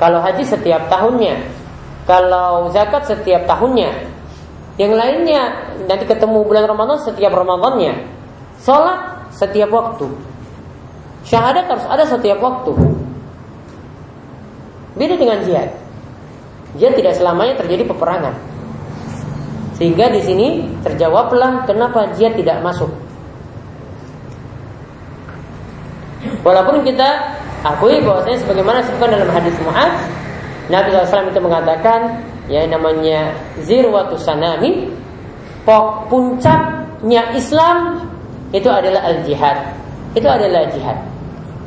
Kalau 0.00 0.18
haji 0.24 0.42
setiap 0.48 0.88
tahunnya, 0.88 1.59
kalau 2.10 2.66
zakat 2.74 3.06
setiap 3.06 3.46
tahunnya, 3.46 3.86
yang 4.82 4.98
lainnya 4.98 5.70
nanti 5.86 6.10
ketemu 6.10 6.42
bulan 6.42 6.66
Ramadan 6.66 6.98
setiap 7.06 7.30
Ramadannya, 7.30 8.02
sholat 8.66 9.30
setiap 9.30 9.70
waktu, 9.70 10.10
syahadat 11.22 11.70
harus 11.70 11.86
ada 11.86 12.02
setiap 12.10 12.42
waktu. 12.42 12.74
Beda 14.98 15.14
dengan 15.14 15.38
jihad. 15.46 15.70
Jihad 16.74 16.98
tidak 16.98 17.14
selamanya 17.14 17.54
terjadi 17.62 17.86
peperangan. 17.86 18.34
Sehingga 19.78 20.10
di 20.10 20.18
sini 20.26 20.48
terjawablah 20.82 21.62
kenapa 21.62 22.10
jihad 22.18 22.34
tidak 22.34 22.58
masuk. 22.58 22.90
Walaupun 26.42 26.82
kita 26.82 27.38
akui 27.62 28.02
bahwasanya 28.02 28.42
sebagaimana 28.42 28.82
disebutkan 28.82 29.14
dalam 29.14 29.30
hadis 29.30 29.54
Mu'ad, 29.62 30.19
Nabi 30.70 30.94
SAW 30.94 31.34
itu 31.34 31.42
mengatakan 31.42 32.22
ya 32.46 32.62
namanya 32.70 33.34
zirwatu 33.66 34.14
sanami 34.14 34.86
pok 35.66 36.06
puncaknya 36.06 37.34
Islam 37.34 38.06
itu 38.54 38.70
adalah 38.70 39.02
al 39.06 39.22
jihad. 39.26 39.58
Itu 40.14 40.26
adalah 40.26 40.66
jihad. 40.70 40.98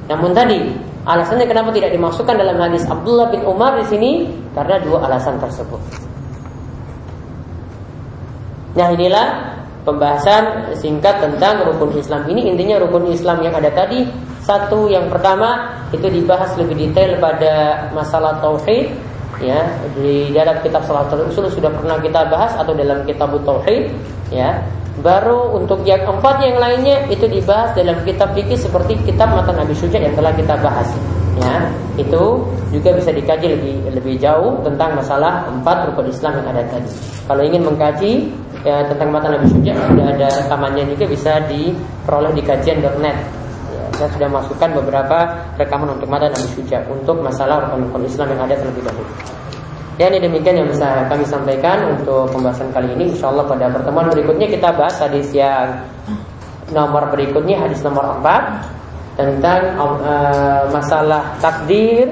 Namun 0.07 0.35
tadi 0.35 0.59
alasannya 1.03 1.47
kenapa 1.47 1.71
tidak 1.75 1.91
dimasukkan 1.95 2.35
dalam 2.35 2.55
hadis 2.59 2.83
Abdullah 2.87 3.31
bin 3.31 3.43
Umar 3.43 3.75
di 3.79 3.85
sini 3.87 4.11
karena 4.55 4.79
dua 4.83 5.07
alasan 5.07 5.39
tersebut. 5.39 5.79
Nah 8.73 8.87
inilah 8.89 9.27
pembahasan 9.83 10.73
singkat 10.79 11.19
tentang 11.19 11.63
rukun 11.67 11.93
Islam 11.95 12.25
ini 12.31 12.51
intinya 12.51 12.79
rukun 12.81 13.11
Islam 13.11 13.43
yang 13.43 13.53
ada 13.53 13.69
tadi 13.69 14.07
satu 14.43 14.91
yang 14.91 15.07
pertama 15.07 15.71
itu 15.95 16.03
dibahas 16.11 16.51
lebih 16.59 16.75
detail 16.75 17.15
pada 17.23 17.87
masalah 17.95 18.43
tauhid 18.43 18.91
ya. 19.39 19.63
Di 19.95 20.35
dalam 20.35 20.59
kitab 20.59 20.83
salat 20.83 21.07
usul 21.15 21.47
sudah 21.47 21.71
pernah 21.71 21.95
kita 22.03 22.27
bahas 22.27 22.51
atau 22.59 22.75
dalam 22.75 23.07
kitab 23.07 23.31
tauhid 23.47 23.95
ya. 24.29 24.59
Baru 24.99 25.57
untuk 25.57 25.81
yang 25.89 26.05
empat 26.05 26.37
yang 26.43 26.61
lainnya 26.61 27.01
itu 27.09 27.25
dibahas 27.25 27.73
dalam 27.73 27.97
kitab 28.05 28.35
fikih 28.37 28.59
seperti 28.59 28.93
kitab 29.07 29.33
mata 29.33 29.49
Nabi 29.49 29.73
Suja 29.73 29.97
yang 29.97 30.13
telah 30.13 30.35
kita 30.35 30.59
bahas 30.59 30.91
ya. 31.39 31.71
Itu 31.95 32.45
juga 32.69 32.93
bisa 32.99 33.15
dikaji 33.15 33.47
lebih 33.57 33.75
lebih 33.95 34.15
jauh 34.19 34.59
tentang 34.61 34.93
masalah 34.99 35.47
empat 35.49 35.87
rukun 35.89 36.11
Islam 36.11 36.43
yang 36.43 36.47
ada 36.51 36.61
tadi. 36.67 36.91
Kalau 37.25 37.41
ingin 37.41 37.63
mengkaji 37.63 38.11
ya, 38.67 38.85
tentang 38.91 39.09
mata 39.09 39.31
Nabi 39.31 39.47
Suja 39.49 39.71
sudah 39.71 40.05
ada 40.13 40.27
rekamannya 40.45 40.83
juga 40.93 41.05
bisa 41.09 41.31
diperoleh 41.47 42.35
di 42.35 42.43
kajian.net 42.43 43.42
saya 44.03 44.19
sudah 44.19 44.29
masukkan 44.35 44.69
beberapa 44.83 45.31
rekaman 45.55 45.95
untuk 45.95 46.11
mata 46.11 46.27
dan 46.27 46.43
suja 46.51 46.83
untuk 46.91 47.23
masalah 47.23 47.63
rukun-rukun 47.63 48.03
Islam 48.03 48.35
yang 48.35 48.41
ada 48.43 48.59
terlebih 48.59 48.83
dahulu. 48.83 49.11
Ya 49.95 50.11
ini 50.11 50.19
demikian 50.19 50.59
yang 50.59 50.67
bisa 50.67 51.07
kami 51.07 51.23
sampaikan 51.23 51.95
untuk 51.95 52.27
pembahasan 52.35 52.67
kali 52.75 52.91
ini. 52.99 53.15
Insya 53.15 53.31
Allah 53.31 53.47
pada 53.47 53.71
pertemuan 53.71 54.11
berikutnya 54.11 54.51
kita 54.51 54.75
bahas 54.75 54.99
hadis 54.99 55.31
yang 55.31 55.87
nomor 56.75 57.07
berikutnya 57.15 57.63
hadis 57.63 57.79
nomor 57.79 58.19
4 58.19 59.15
tentang 59.15 59.79
uh, 59.79 60.67
masalah 60.67 61.39
takdir 61.39 62.11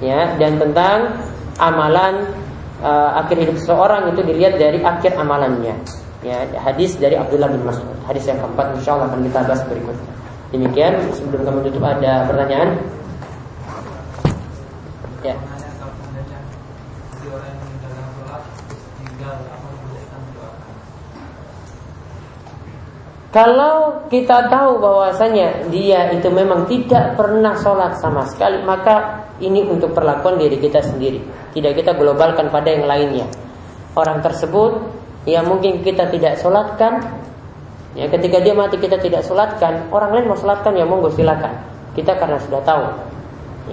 ya 0.00 0.32
dan 0.40 0.56
tentang 0.56 1.12
amalan 1.60 2.24
uh, 2.80 3.20
akhir 3.20 3.36
hidup 3.36 3.60
seseorang 3.60 4.16
itu 4.16 4.24
dilihat 4.24 4.56
dari 4.56 4.80
akhir 4.80 5.12
amalannya. 5.12 5.76
Ya, 6.24 6.40
hadis 6.64 6.96
dari 6.96 7.20
Abdullah 7.20 7.52
bin 7.52 7.68
Mas'ud. 7.68 7.92
Hadis 8.08 8.24
yang 8.24 8.40
keempat 8.40 8.80
insya 8.80 8.96
Allah 8.96 9.12
akan 9.12 9.20
kita 9.28 9.44
bahas 9.44 9.62
berikutnya. 9.68 10.17
Demikian 10.48 11.12
sebelum 11.12 11.44
kami 11.44 11.68
tutup 11.68 11.84
ada 11.84 12.24
pertanyaan? 12.24 12.80
Ya. 15.20 15.36
Kalau 23.28 24.08
kita 24.08 24.48
tahu 24.48 24.80
bahwasanya 24.80 25.68
dia 25.68 26.08
itu 26.16 26.32
memang 26.32 26.64
tidak 26.64 27.12
pernah 27.12 27.52
sholat 27.60 28.00
sama 28.00 28.24
sekali, 28.24 28.64
maka 28.64 29.28
ini 29.44 29.68
untuk 29.68 29.92
perlakuan 29.92 30.40
diri 30.40 30.56
kita 30.56 30.80
sendiri. 30.80 31.20
Tidak 31.52 31.76
kita 31.76 31.92
globalkan 31.92 32.48
pada 32.48 32.72
yang 32.72 32.88
lainnya. 32.88 33.28
Orang 33.92 34.24
tersebut 34.24 34.80
yang 35.28 35.44
mungkin 35.44 35.84
kita 35.84 36.08
tidak 36.08 36.40
sholatkan, 36.40 37.04
Ya, 37.98 38.06
ketika 38.06 38.38
dia 38.38 38.54
mati 38.54 38.78
kita 38.78 38.94
tidak 39.02 39.26
sholatkan, 39.26 39.90
orang 39.90 40.14
lain 40.14 40.24
mau 40.30 40.38
sholatkan 40.38 40.70
ya 40.78 40.86
monggo 40.86 41.10
silakan. 41.10 41.50
Kita 41.98 42.14
karena 42.14 42.38
sudah 42.38 42.62
tahu. 42.62 42.86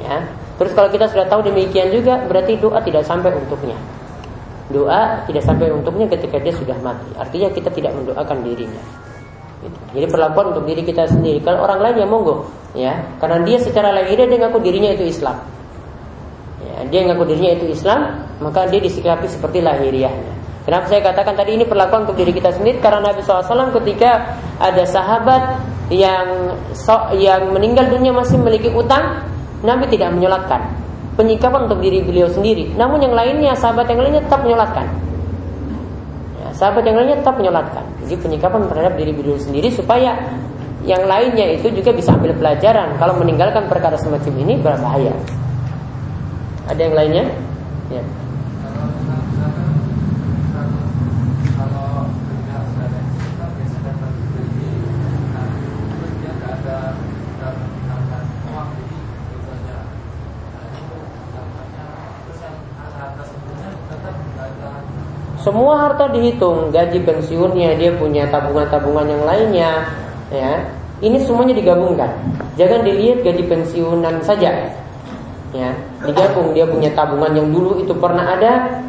Ya. 0.01 0.25
Terus 0.57 0.73
kalau 0.73 0.89
kita 0.89 1.05
sudah 1.13 1.29
tahu 1.29 1.45
demikian 1.45 1.93
juga 1.93 2.25
berarti 2.25 2.57
doa 2.57 2.81
tidak 2.81 3.05
sampai 3.05 3.29
untuknya. 3.38 3.77
Doa 4.73 5.21
tidak 5.29 5.45
sampai 5.45 5.69
untuknya 5.69 6.09
ketika 6.09 6.41
dia 6.41 6.49
sudah 6.57 6.73
mati. 6.81 7.05
Artinya 7.21 7.53
kita 7.53 7.69
tidak 7.69 7.93
mendoakan 7.93 8.41
dirinya. 8.41 8.81
Gitu. 9.61 9.77
Jadi 9.93 10.05
perlakuan 10.09 10.57
untuk 10.57 10.65
diri 10.65 10.81
kita 10.81 11.05
sendiri. 11.05 11.38
Kalau 11.45 11.61
orang 11.61 11.85
lain 11.85 11.95
ya 12.01 12.07
monggo, 12.09 12.49
ya, 12.73 12.93
karena 13.21 13.45
dia 13.45 13.61
secara 13.61 13.93
lahiriah 13.93 14.25
dia 14.25 14.39
ngaku 14.41 14.57
dirinya 14.57 14.89
itu 14.89 15.05
Islam. 15.05 15.38
Ya, 16.65 16.75
dia 16.89 17.01
ngaku 17.13 17.23
dirinya 17.29 17.51
itu 17.61 17.65
Islam, 17.69 18.25
maka 18.41 18.65
dia 18.73 18.81
disikapi 18.81 19.29
seperti 19.29 19.61
lahiriahnya. 19.61 20.33
Kenapa 20.65 20.89
saya 20.89 21.01
katakan 21.06 21.38
tadi 21.38 21.62
ini 21.62 21.65
perlakuan 21.69 22.10
untuk 22.10 22.17
diri 22.17 22.34
kita 22.34 22.49
sendiri 22.49 22.82
karena 22.82 23.13
Nabi 23.13 23.21
SAW 23.21 23.69
ketika 23.82 24.34
ada 24.58 24.82
sahabat 24.82 25.62
yang 25.93 26.58
so, 26.73 27.13
yang 27.13 27.54
meninggal 27.54 27.86
dunia 27.86 28.10
masih 28.10 28.41
memiliki 28.41 28.73
utang, 28.73 29.21
Nabi 29.62 29.86
tidak 29.93 30.10
menyolatkan. 30.17 30.65
Penyikapan 31.13 31.69
untuk 31.69 31.86
diri 31.86 32.01
beliau 32.01 32.25
sendiri. 32.34 32.73
Namun 32.73 32.97
yang 32.97 33.13
lainnya, 33.13 33.54
sahabat 33.54 33.86
yang 33.93 34.01
lainnya 34.01 34.25
tetap 34.25 34.41
menyolatkan. 34.41 34.89
Ya, 36.41 36.47
sahabat 36.58 36.84
yang 36.84 36.97
lainnya 36.97 37.17
tetap 37.21 37.38
menyolatkan. 37.38 37.86
Jadi 38.01 38.15
penyikapan 38.25 38.62
terhadap 38.65 38.93
diri 38.97 39.12
beliau 39.13 39.38
sendiri 39.38 39.69
supaya 39.69 40.17
yang 40.82 41.06
lainnya 41.06 41.62
itu 41.62 41.69
juga 41.78 41.93
bisa 41.93 42.17
ambil 42.17 42.34
pelajaran. 42.34 42.97
Kalau 42.97 43.13
meninggalkan 43.21 43.69
perkara 43.69 44.01
semacam 44.01 44.34
ini 44.41 44.58
berbahaya. 44.58 45.13
Ada 46.73 46.82
yang 46.82 46.95
lainnya? 46.97 47.25
Ya. 47.93 48.01
Semua 65.56 65.88
harta 65.88 66.12
dihitung, 66.12 66.68
gaji 66.68 67.00
pensiunnya, 67.08 67.80
dia 67.80 67.96
punya 67.96 68.28
tabungan-tabungan 68.28 69.08
yang 69.08 69.24
lainnya, 69.24 69.88
ya. 70.28 70.68
Ini 71.00 71.15
semuanya 71.24 71.56
digabungkan. 71.56 72.12
Jangan 72.60 72.84
dilihat 72.84 73.24
gaji 73.24 73.48
pensiunan 73.48 74.20
saja. 74.20 74.52
Ya, 75.56 75.72
digabung 76.04 76.52
dia 76.52 76.68
punya 76.68 76.91
tabungan 76.91 77.32
yang 77.32 77.56
dulu 77.56 77.80
itu 77.80 77.96
pernah 77.96 78.36
ada 78.36 78.84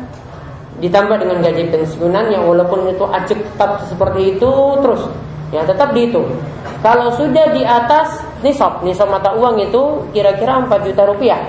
ditambah 0.82 1.22
dengan 1.22 1.38
gaji 1.38 1.70
pensiunan 1.70 2.34
yang 2.34 2.42
walaupun 2.50 2.90
itu 2.90 3.06
acek 3.14 3.46
tetap 3.46 3.86
seperti 3.86 4.34
itu 4.34 4.50
terus 4.82 5.06
ya 5.54 5.62
tetap 5.62 5.94
dihitung. 5.94 6.34
Kalau 6.82 7.14
sudah 7.14 7.46
di 7.54 7.62
atas 7.62 8.26
nisab, 8.42 8.82
nisab 8.82 9.06
mata 9.06 9.38
uang 9.38 9.62
itu 9.62 10.02
kira-kira 10.10 10.58
4 10.66 10.82
juta 10.82 11.06
rupiah. 11.06 11.46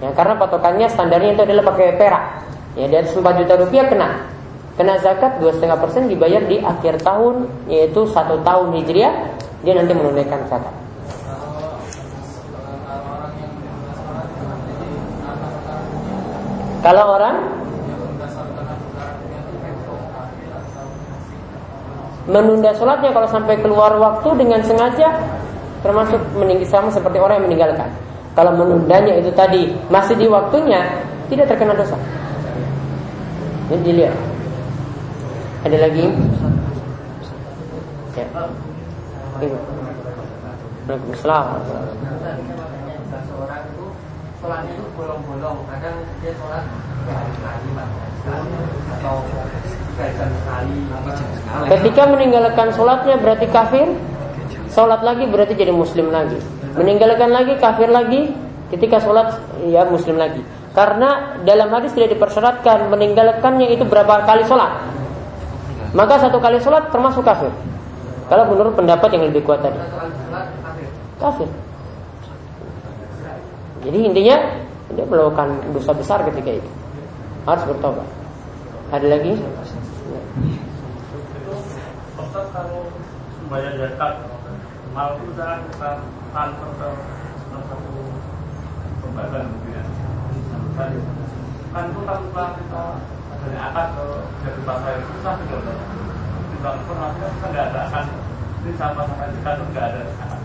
Ya, 0.00 0.08
karena 0.16 0.40
patokannya 0.40 0.88
standarnya 0.88 1.36
itu 1.36 1.44
adalah 1.44 1.68
pakai 1.68 2.00
perak. 2.00 2.24
Ya 2.80 2.88
atas 2.88 3.12
4 3.12 3.44
juta 3.44 3.60
rupiah 3.60 3.84
kena 3.92 4.37
Kena 4.78 4.94
zakat 5.02 5.42
2,5% 5.42 6.06
dibayar 6.06 6.38
di 6.46 6.62
akhir 6.62 7.02
tahun 7.02 7.50
Yaitu 7.66 8.06
satu 8.14 8.38
tahun 8.46 8.78
hijriah 8.78 9.10
Dia 9.66 9.74
nanti 9.74 9.90
menunaikan 9.90 10.38
zakat. 10.46 10.70
Kalau 16.78 17.04
orang 17.18 17.36
Menunda 22.30 22.70
sholatnya 22.78 23.10
kalau 23.10 23.26
sampai 23.26 23.58
keluar 23.58 23.98
waktu 23.98 24.30
dengan 24.38 24.62
sengaja 24.62 25.10
Termasuk 25.82 26.22
meninggal 26.38 26.70
sama 26.70 26.90
seperti 26.94 27.18
orang 27.18 27.42
yang 27.42 27.46
meninggalkan. 27.50 27.90
Kalau 28.38 28.54
menundanya 28.54 29.18
itu 29.18 29.34
tadi 29.34 29.74
masih 29.90 30.14
di 30.14 30.30
waktunya 30.30 30.86
Tidak 31.26 31.50
terkena 31.50 31.74
dosa. 31.74 31.98
Ini 33.74 33.82
dilihat. 33.82 34.37
Ada 35.66 35.78
lagi? 35.78 36.06
Ya. 38.14 38.26
Waalaikumsalam. 40.86 41.46
Ketika 51.68 52.02
meninggalkan 52.06 52.68
sholatnya 52.70 53.18
berarti 53.18 53.46
kafir 53.50 53.86
Sholat 54.70 55.02
lagi 55.02 55.26
berarti 55.26 55.58
jadi 55.58 55.74
muslim 55.74 56.14
lagi 56.14 56.38
Meninggalkan 56.78 57.34
lagi 57.34 57.58
kafir 57.58 57.90
lagi 57.90 58.30
Ketika 58.70 59.02
sholat 59.02 59.42
ya 59.66 59.90
muslim 59.90 60.20
lagi 60.20 60.44
karena 60.78 61.40
dalam 61.42 61.74
hadis 61.74 61.90
tidak 61.90 62.14
dipersyaratkan 62.14 62.86
meninggalkannya 62.86 63.74
itu 63.74 63.82
berapa 63.82 64.22
kali 64.22 64.46
sholat. 64.46 64.78
Maka 65.96 66.20
satu 66.20 66.36
kali 66.36 66.60
sholat 66.60 66.92
termasuk 66.92 67.24
kafir. 67.24 67.48
Kalau 68.28 68.44
menurut 68.44 68.76
pendapat 68.76 69.08
yang 69.16 69.24
lebih 69.32 69.40
kuat 69.44 69.64
tadi. 69.64 69.80
Kafir. 71.16 71.48
Jadi 73.88 73.98
intinya 74.04 74.36
dia 74.92 75.04
melakukan 75.08 75.48
dosa 75.72 75.92
besar 75.96 76.20
ketika 76.28 76.60
itu. 76.60 76.70
Harus 77.48 77.64
bertobat. 77.64 78.04
Ada 78.92 79.06
lagi? 79.08 79.32
kalau 82.48 82.88
dari 93.48 93.56
atas 93.56 93.88
ke 93.96 94.04
dari 94.44 95.00
itu 95.00 95.08
susah 95.16 95.32
loh 95.40 95.76
di 96.52 96.56
transfer 96.60 96.96
nanti 97.00 97.18
kan 97.24 97.30
kita 97.32 97.46
nggak 97.48 97.64
ada 97.72 97.80
akan 97.88 98.04
ini 98.60 98.72
sama 98.76 99.00
sama 99.08 99.24
kita 99.32 99.50
tuh 99.56 99.66
nggak 99.72 99.84
ada. 99.88 100.00
Akan 100.20 100.38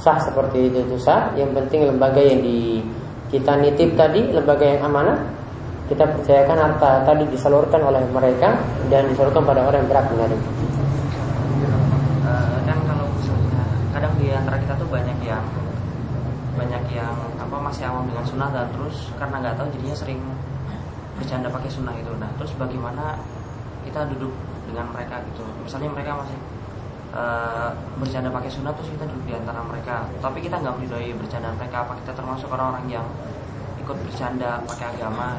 sah 0.00 0.18
seperti 0.20 0.58
itu 0.72 0.78
itu 0.80 0.96
sah. 0.96 1.32
Yang 1.36 1.50
penting 1.60 1.80
lembaga 1.92 2.20
yang 2.24 2.40
di 2.40 2.80
kita 3.28 3.52
nitip 3.60 3.92
tadi 4.00 4.32
lembaga 4.32 4.64
yang 4.64 4.80
amanah 4.88 5.18
kita 5.92 6.08
percayakan 6.08 6.56
harta 6.56 7.04
tadi 7.04 7.28
disalurkan 7.28 7.84
oleh 7.84 8.00
mereka 8.08 8.56
dan 8.88 9.04
disalurkan 9.12 9.44
pada 9.44 9.60
orang 9.68 9.84
yang 9.84 9.90
berhak 9.92 10.06
menerima. 10.08 10.48
Uh, 12.24 12.56
kan 12.64 12.78
kalau 12.88 13.04
misalnya 13.20 13.64
kadang 13.92 14.14
di 14.16 14.32
antara 14.32 14.56
kita 14.56 14.74
tuh 14.80 14.88
banyak 14.88 15.18
yang 15.28 15.44
banyak 16.56 16.84
yang 16.94 17.12
apa 17.36 17.56
masih 17.60 17.84
awam 17.84 18.08
dengan 18.08 18.24
sunnah 18.24 18.48
dan 18.54 18.70
terus 18.72 19.12
karena 19.20 19.36
nggak 19.44 19.54
tahu 19.60 19.68
jadinya 19.76 19.96
sering 19.98 20.20
bercanda 21.14 21.46
pakai 21.46 21.70
sunnah 21.70 21.94
itu 21.94 22.10
nah 22.18 22.30
terus 22.38 22.50
bagaimana 22.58 23.18
kita 23.84 24.08
duduk 24.16 24.32
dengan 24.68 24.90
mereka 24.90 25.20
gitu? 25.30 25.44
Misalnya 25.62 25.90
mereka 25.92 26.10
masih 26.18 26.38
uh, 27.14 27.70
bercanda 28.00 28.32
pakai 28.32 28.50
sunnah 28.50 28.72
terus 28.74 28.90
kita 28.90 29.04
duduk 29.06 29.24
di 29.28 29.34
antara 29.36 29.60
mereka. 29.62 30.08
Tapi 30.18 30.38
kita 30.40 30.58
nggak 30.58 30.74
meridoi 30.80 31.12
bercanda 31.14 31.52
mereka 31.54 31.86
apa 31.86 31.92
kita 32.02 32.12
termasuk 32.16 32.48
orang-orang 32.50 32.86
yang 32.90 33.06
ikut 33.78 33.96
bercanda 34.08 34.58
pakai 34.64 34.96
agama 34.96 35.36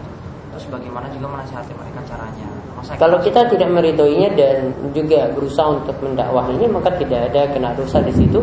terus 0.54 0.72
bagaimana 0.72 1.12
juga 1.12 1.28
menasihati 1.36 1.74
mereka 1.76 2.00
caranya? 2.08 2.48
Masa 2.80 2.96
kalau 2.96 3.20
kita 3.20 3.44
tidak 3.52 3.68
meridoinya 3.68 4.30
dan 4.40 4.72
juga 4.96 5.28
berusaha 5.36 5.84
untuk 5.84 5.98
mendakwah 6.00 6.48
ini 6.54 6.70
maka 6.70 6.96
tidak 6.96 7.28
ada 7.34 7.52
kena 7.52 7.76
dosa 7.76 8.00
di 8.00 8.14
situ. 8.16 8.40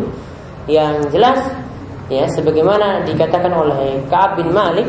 Yang 0.69 1.09
jelas 1.09 1.39
ya 2.11 2.27
sebagaimana 2.29 3.01
dikatakan 3.07 3.51
oleh 3.51 3.99
Ka'ab 4.11 4.37
bin 4.37 4.53
Malik 4.53 4.85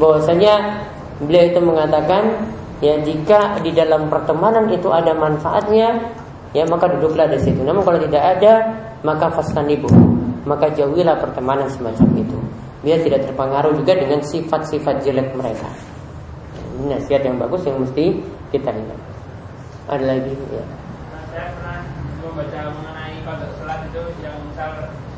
bahwasanya 0.00 0.82
beliau 1.22 1.44
itu 1.48 1.60
mengatakan 1.64 2.52
ya 2.84 3.00
jika 3.00 3.60
di 3.64 3.72
dalam 3.72 4.12
pertemanan 4.12 4.68
itu 4.68 4.92
ada 4.92 5.16
manfaatnya 5.16 6.12
ya 6.52 6.64
maka 6.68 6.92
duduklah 6.96 7.28
di 7.30 7.38
situ. 7.40 7.60
Namun 7.64 7.82
kalau 7.84 8.00
tidak 8.00 8.24
ada 8.38 8.52
maka 9.04 9.32
ibu. 9.68 9.88
Maka 10.46 10.70
jauhilah 10.78 11.18
pertemanan 11.18 11.66
semacam 11.66 12.06
itu. 12.14 12.38
Biar 12.86 13.02
tidak 13.02 13.26
terpengaruh 13.26 13.74
juga 13.74 13.98
dengan 13.98 14.22
sifat-sifat 14.22 15.02
jelek 15.02 15.34
mereka. 15.34 15.66
Ini 16.78 16.94
nasihat 16.94 17.26
yang 17.26 17.40
bagus 17.42 17.66
yang 17.66 17.82
mesti 17.82 18.14
kita 18.54 18.70
ingat 18.70 19.00
ada 19.86 20.04
lagi? 20.04 20.34
Ya. 20.50 20.64
Saya 21.30 21.46
pernah 21.54 21.78
membaca 22.18 22.60
mengenai 22.74 23.16
pada 23.22 23.46
sholat 23.54 23.80
itu 23.86 24.02
yang 24.18 24.36
misal 24.50 24.70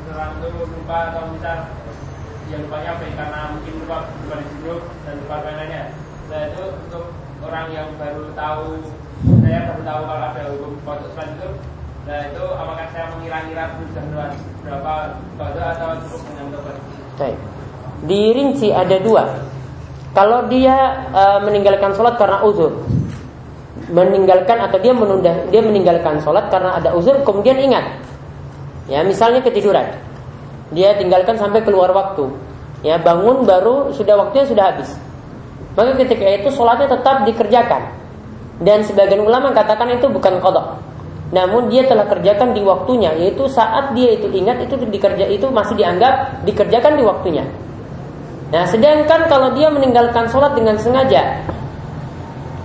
seorang 0.05 0.31
itu 0.37 0.47
lupa 0.61 0.97
atau 1.09 1.23
misal 1.33 1.57
lupanya 2.57 2.89
apa 2.97 3.03
ya, 3.05 3.13
karena 3.13 3.39
mungkin 3.53 3.73
lupa 3.85 3.97
lupa 4.25 4.35
disuruh 4.41 4.81
dan 5.05 5.13
lupa 5.21 5.35
lainnya 5.45 5.83
nah 6.29 6.41
itu 6.49 6.63
untuk 6.87 7.05
orang 7.45 7.67
yang 7.73 7.87
baru 7.97 8.23
tahu 8.33 8.67
saya 9.45 9.59
baru 9.69 9.81
tahu 9.85 10.01
kalau 10.05 10.25
ada 10.33 10.43
hukum 10.53 10.73
sholat 10.85 11.29
itu 11.37 11.49
nah 12.07 12.19
itu 12.25 12.43
apakah 12.57 12.87
saya 12.89 13.05
mengira-ngira 13.13 13.63
sudah 13.77 14.29
berapa 14.65 14.93
foto 15.37 15.59
atau 15.61 15.89
cukup 16.05 16.21
dengan 16.31 16.45
tobat 16.57 16.77
Baik. 17.19 17.37
Dirinci 18.07 18.71
ada 18.71 18.95
dua. 19.03 19.27
Kalau 20.15 20.47
dia 20.47 21.03
e, 21.11 21.23
meninggalkan 21.43 21.91
sholat 21.91 22.15
karena 22.15 22.39
uzur, 22.47 22.79
meninggalkan 23.91 24.55
atau 24.55 24.79
dia 24.79 24.95
menunda, 24.95 25.35
dia 25.51 25.59
meninggalkan 25.59 26.15
sholat 26.23 26.47
karena 26.47 26.79
ada 26.79 26.95
uzur, 26.95 27.19
kemudian 27.27 27.59
ingat, 27.59 27.99
Ya, 28.89 29.05
misalnya 29.05 29.45
ketiduran. 29.45 29.85
Dia 30.75 30.97
tinggalkan 30.97 31.37
sampai 31.37 31.65
keluar 31.65 31.89
waktu. 31.93 32.29
Ya, 32.85 32.95
bangun 33.01 33.43
baru 33.43 33.91
sudah 33.91 34.15
waktunya 34.15 34.45
sudah 34.47 34.65
habis. 34.71 34.89
Maka 35.75 35.99
ketika 35.99 36.23
itu 36.23 36.49
sholatnya 36.53 36.87
tetap 36.89 37.27
dikerjakan. 37.27 37.83
Dan 38.59 38.83
sebagian 38.83 39.23
ulama 39.23 39.55
katakan 39.55 39.95
itu 39.95 40.07
bukan 40.11 40.43
kodok. 40.43 40.79
Namun 41.29 41.69
dia 41.69 41.85
telah 41.85 42.09
kerjakan 42.09 42.57
di 42.57 42.61
waktunya, 42.65 43.13
yaitu 43.13 43.45
saat 43.45 43.93
dia 43.93 44.17
itu 44.17 44.27
ingat 44.33 44.65
itu 44.65 44.75
dikerja 44.81 45.29
itu 45.29 45.45
masih 45.53 45.77
dianggap 45.77 46.41
dikerjakan 46.43 46.97
di 46.97 47.03
waktunya. 47.05 47.45
Nah, 48.49 48.65
sedangkan 48.65 49.29
kalau 49.29 49.53
dia 49.53 49.69
meninggalkan 49.69 50.25
sholat 50.25 50.57
dengan 50.57 50.73
sengaja, 50.81 51.45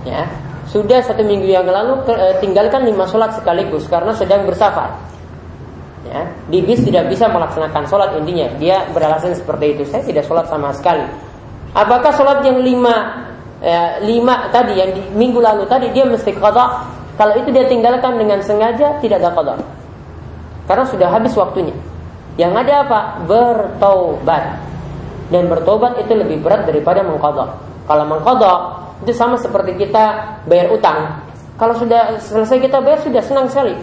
Ya, 0.05 0.29
sudah 0.69 1.01
satu 1.01 1.25
minggu 1.25 1.49
yang 1.49 1.65
lalu 1.65 2.05
eh, 2.13 2.37
tinggalkan 2.37 2.85
lima 2.85 3.09
sholat 3.09 3.33
sekaligus 3.33 3.89
karena 3.89 4.13
sedang 4.13 4.45
bersafar. 4.45 4.93
Ya, 6.15 6.23
di 6.47 6.63
bis 6.63 6.79
tidak 6.79 7.11
bisa 7.11 7.27
melaksanakan 7.27 7.91
sholat 7.91 8.15
intinya 8.15 8.47
dia 8.55 8.87
beralasan 8.95 9.35
seperti 9.35 9.75
itu. 9.75 9.83
Saya 9.83 9.99
tidak 10.07 10.23
sholat 10.23 10.47
sama 10.47 10.71
sekali. 10.71 11.03
Apakah 11.75 12.07
sholat 12.15 12.39
yang 12.47 12.63
lima 12.63 13.27
ya, 13.59 13.99
lima 13.99 14.47
tadi 14.47 14.79
yang 14.79 14.95
di 14.95 15.03
minggu 15.11 15.43
lalu 15.43 15.67
tadi 15.67 15.91
dia 15.91 16.07
mesti 16.07 16.31
qada? 16.39 16.87
Kalau 17.19 17.35
itu 17.35 17.51
dia 17.51 17.67
tinggalkan 17.67 18.15
dengan 18.15 18.39
sengaja 18.39 18.95
tidak 19.03 19.19
ada 19.19 19.35
qada. 19.35 19.53
Karena 20.71 20.87
sudah 20.87 21.11
habis 21.11 21.35
waktunya. 21.35 21.75
Yang 22.39 22.63
ada 22.63 22.73
apa? 22.87 22.99
Bertaubat. 23.27 24.43
Dan 25.27 25.51
bertobat 25.51 25.99
itu 25.99 26.15
lebih 26.15 26.39
berat 26.39 26.63
daripada 26.63 27.03
mengkodok. 27.03 27.59
Kalau 27.91 28.07
mengkodok 28.07 28.59
itu 29.03 29.11
sama 29.11 29.35
seperti 29.35 29.75
kita 29.75 30.39
bayar 30.47 30.71
utang. 30.71 31.27
Kalau 31.59 31.75
sudah 31.75 32.19
selesai 32.23 32.55
kita 32.63 32.79
bayar 32.79 33.03
sudah 33.03 33.19
senang 33.19 33.51
sekali. 33.51 33.75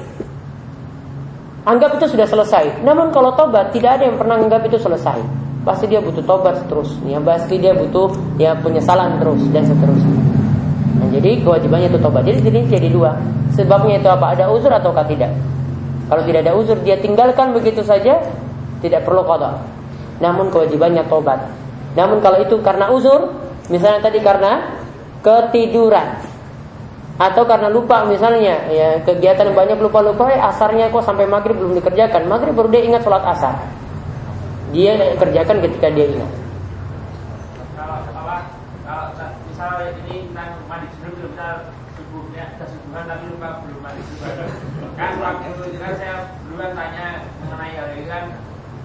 Anggap 1.63 1.95
itu 1.95 2.11
sudah 2.11 2.27
selesai. 2.27 2.83
Namun 2.83 3.15
kalau 3.15 3.39
tobat 3.39 3.71
tidak 3.71 4.01
ada 4.01 4.11
yang 4.11 4.19
pernah 4.19 4.35
anggap 4.35 4.67
itu 4.67 4.83
selesai. 4.83 5.23
Pasti 5.63 5.87
dia 5.87 6.03
butuh 6.03 6.27
tobat 6.27 6.59
terus. 6.67 6.99
Ya, 7.07 7.23
pasti 7.23 7.55
dia 7.63 7.71
butuh 7.71 8.11
ya 8.35 8.59
penyesalan 8.59 9.23
terus 9.23 9.47
dan 9.55 9.63
seterusnya. 9.63 10.19
Nah, 10.99 11.07
jadi 11.15 11.39
kewajibannya 11.47 11.87
itu 11.87 11.99
tobat. 12.03 12.27
Jadi 12.27 12.39
jadi 12.51 12.59
jadi 12.67 12.89
dua. 12.91 13.15
Sebabnya 13.55 14.03
itu 14.03 14.11
apa? 14.11 14.35
Ada 14.35 14.51
uzur 14.51 14.75
ataukah 14.75 15.07
tidak? 15.07 15.31
Kalau 16.11 16.23
tidak 16.27 16.41
ada 16.51 16.53
uzur 16.59 16.83
dia 16.83 16.99
tinggalkan 16.99 17.55
begitu 17.55 17.87
saja, 17.87 18.19
tidak 18.83 19.07
perlu 19.07 19.23
kodok. 19.23 19.63
Namun 20.19 20.51
kewajibannya 20.51 21.07
tobat. 21.07 21.47
Namun 21.95 22.19
kalau 22.19 22.43
itu 22.43 22.59
karena 22.59 22.91
uzur, 22.91 23.39
misalnya 23.71 24.03
tadi 24.03 24.19
karena 24.19 24.83
ketiduran 25.23 26.32
atau 27.23 27.47
karena 27.47 27.71
lupa 27.71 28.03
misalnya 28.03 28.67
ya 28.67 28.99
kegiatan 29.07 29.55
banyak 29.55 29.79
lupa-lupa 29.79 30.27
eh, 30.35 30.43
asarnya 30.43 30.91
kok 30.91 31.07
sampai 31.07 31.31
maghrib 31.31 31.55
belum 31.55 31.79
dikerjakan. 31.79 32.27
Maghrib 32.27 32.51
baru 32.51 32.67
dia 32.75 32.83
ingat 32.83 33.07
sholat 33.07 33.23
asar. 33.23 33.55
Dia 34.75 35.15
kerjakan 35.15 35.63
ketika 35.63 35.87
dia 35.95 36.11
ingat. 36.11 36.31
Kalau 37.79 38.03
apa 38.11 38.37
kalau 38.83 39.07
misalnya 39.47 39.95
ini 40.03 40.27
tentang 40.35 40.51
mandi 40.67 40.91
junub 40.99 41.15
misal 41.31 41.71
subuhnya 41.95 42.45
sudah 42.59 42.69
subuhan 42.75 43.05
tapi 43.07 43.25
lupa 43.31 43.49
belum 43.63 43.79
mandi 43.79 44.03
junub 44.03 44.91
kan 44.99 45.13
waktu 45.23 45.47
itu 45.71 45.79
kan 45.79 45.93
saya 45.95 46.15
duluan 46.51 46.73
tanya 46.75 47.07
mengenai 47.47 47.73
hal 47.79 47.89
ini 47.95 48.05
kan 48.11 48.25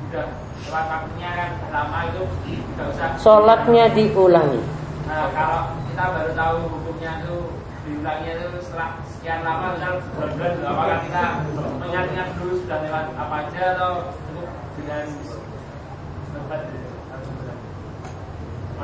udah 0.08 0.26
lewat 0.62 0.86
waktunya 0.94 1.30
kan 1.34 1.50
lama 1.74 2.00
itu 2.14 2.24
tidak 2.46 2.88
usah 2.94 3.10
sholatnya 3.18 3.86
diulangi. 3.98 4.62
Nah 5.10 5.26
kalau 5.34 5.62
kita 5.90 6.04
baru 6.14 6.32
tahu 6.38 6.58
hukumnya 6.70 7.12
itu 7.26 7.38
diulangnya 7.88 8.32
itu 8.36 8.60
setelah 8.60 9.00
sekian 9.08 9.42
lama 9.48 9.80
misal 9.80 10.04
bulan-bulan 10.14 10.54
apakah 10.68 11.00
kita 11.08 11.24
mengingat-ingat 11.80 12.28
dulu 12.36 12.54
sudah 12.60 12.78
lewat 12.84 13.06
apa 13.16 13.36
aja 13.48 13.62
atau 13.80 13.92
cukup 14.28 14.48
dengan 14.76 15.06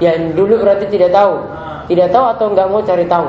yang 0.02 0.34
dulu 0.34 0.54
berarti 0.58 0.90
tidak 0.90 1.14
tahu. 1.14 1.34
Tidak 1.86 2.10
tahu 2.10 2.26
atau 2.34 2.46
nggak 2.50 2.70
mau 2.72 2.82
cari 2.82 3.06
tahu? 3.06 3.28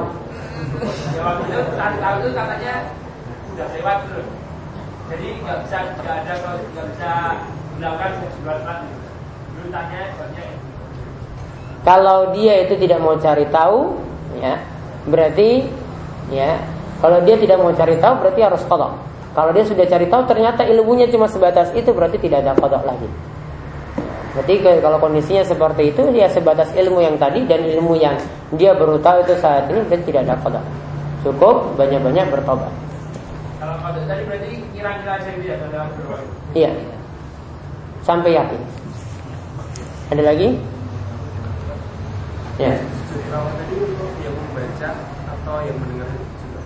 Ya 1.13 1.21
waktu 1.21 1.45
itu 1.45 1.61
cari 1.77 1.97
tahu 2.01 2.15
itu 2.25 2.31
katanya 2.33 2.75
udah 3.53 3.67
lewat 3.69 3.99
dulu. 4.09 4.23
Jadi 5.13 5.27
nggak 5.45 5.59
bisa 5.67 5.77
nggak 5.93 6.17
ada 6.25 6.33
kalau 6.41 6.59
nggak 6.73 6.87
bisa 6.97 7.11
dilakukan 7.77 8.13
lagi 8.65 8.91
dulu 9.55 9.69
tanya 9.71 10.01
jawabnya 10.15 10.45
kalau 11.85 12.19
dia 12.33 12.55
itu 12.65 12.75
tidak 12.81 12.99
mau 13.03 13.15
cari 13.19 13.47
tahu 13.51 13.99
ya 14.41 14.57
berarti 15.09 15.69
ya 16.33 16.61
kalau 17.01 17.21
dia 17.25 17.37
tidak 17.37 17.61
mau 17.61 17.73
cari 17.73 17.97
tahu 18.01 18.15
berarti 18.25 18.41
harus 18.41 18.63
kodok 18.65 18.93
kalau 19.35 19.51
dia 19.51 19.65
sudah 19.67 19.85
cari 19.85 20.07
tahu 20.09 20.23
ternyata 20.25 20.63
ilmunya 20.65 21.11
cuma 21.11 21.29
sebatas 21.29 21.69
itu 21.77 21.91
berarti 21.93 22.17
tidak 22.23 22.45
ada 22.47 22.53
kodok 22.57 22.83
lagi 22.87 23.09
Berarti 24.35 24.55
kalau 24.83 24.99
kondisinya 24.99 25.47
seperti 25.47 25.95
itu 25.95 26.03
ya 26.11 26.27
sebatas 26.27 26.67
ilmu 26.75 26.99
yang 26.99 27.15
tadi 27.15 27.47
dan 27.47 27.63
ilmu 27.63 27.95
yang 27.95 28.19
dia 28.59 28.75
baru 28.75 28.99
tahu 28.99 29.23
itu 29.23 29.39
saat 29.39 29.71
ini 29.71 29.87
dan 29.87 30.03
tidak 30.03 30.21
ada 30.27 30.35
kodok. 30.43 30.65
Cukup 31.23 31.79
banyak-banyak 31.79 32.27
bertobat. 32.35 32.73
kalau 33.63 33.79
kodok 33.79 34.05
tadi 34.11 34.23
berarti 34.27 34.51
kira-kira 34.75 35.13
aja 35.23 35.29
gitu 35.39 35.47
ya 35.47 35.57
dalam 35.71 35.87
berwaktu 35.95 36.31
Iya. 36.59 36.71
Sampai 38.03 38.35
yakin. 38.35 38.61
Ada 40.11 40.23
lagi? 40.27 40.49
Ya. 42.55 42.71
Tilawah 43.11 43.51
tadi 43.59 43.75
untuk 43.83 44.11
yang 44.23 44.35
membaca 44.39 44.89
atau 45.27 45.55
yang 45.67 45.77
mendengar 45.83 46.07
juga 46.15 46.61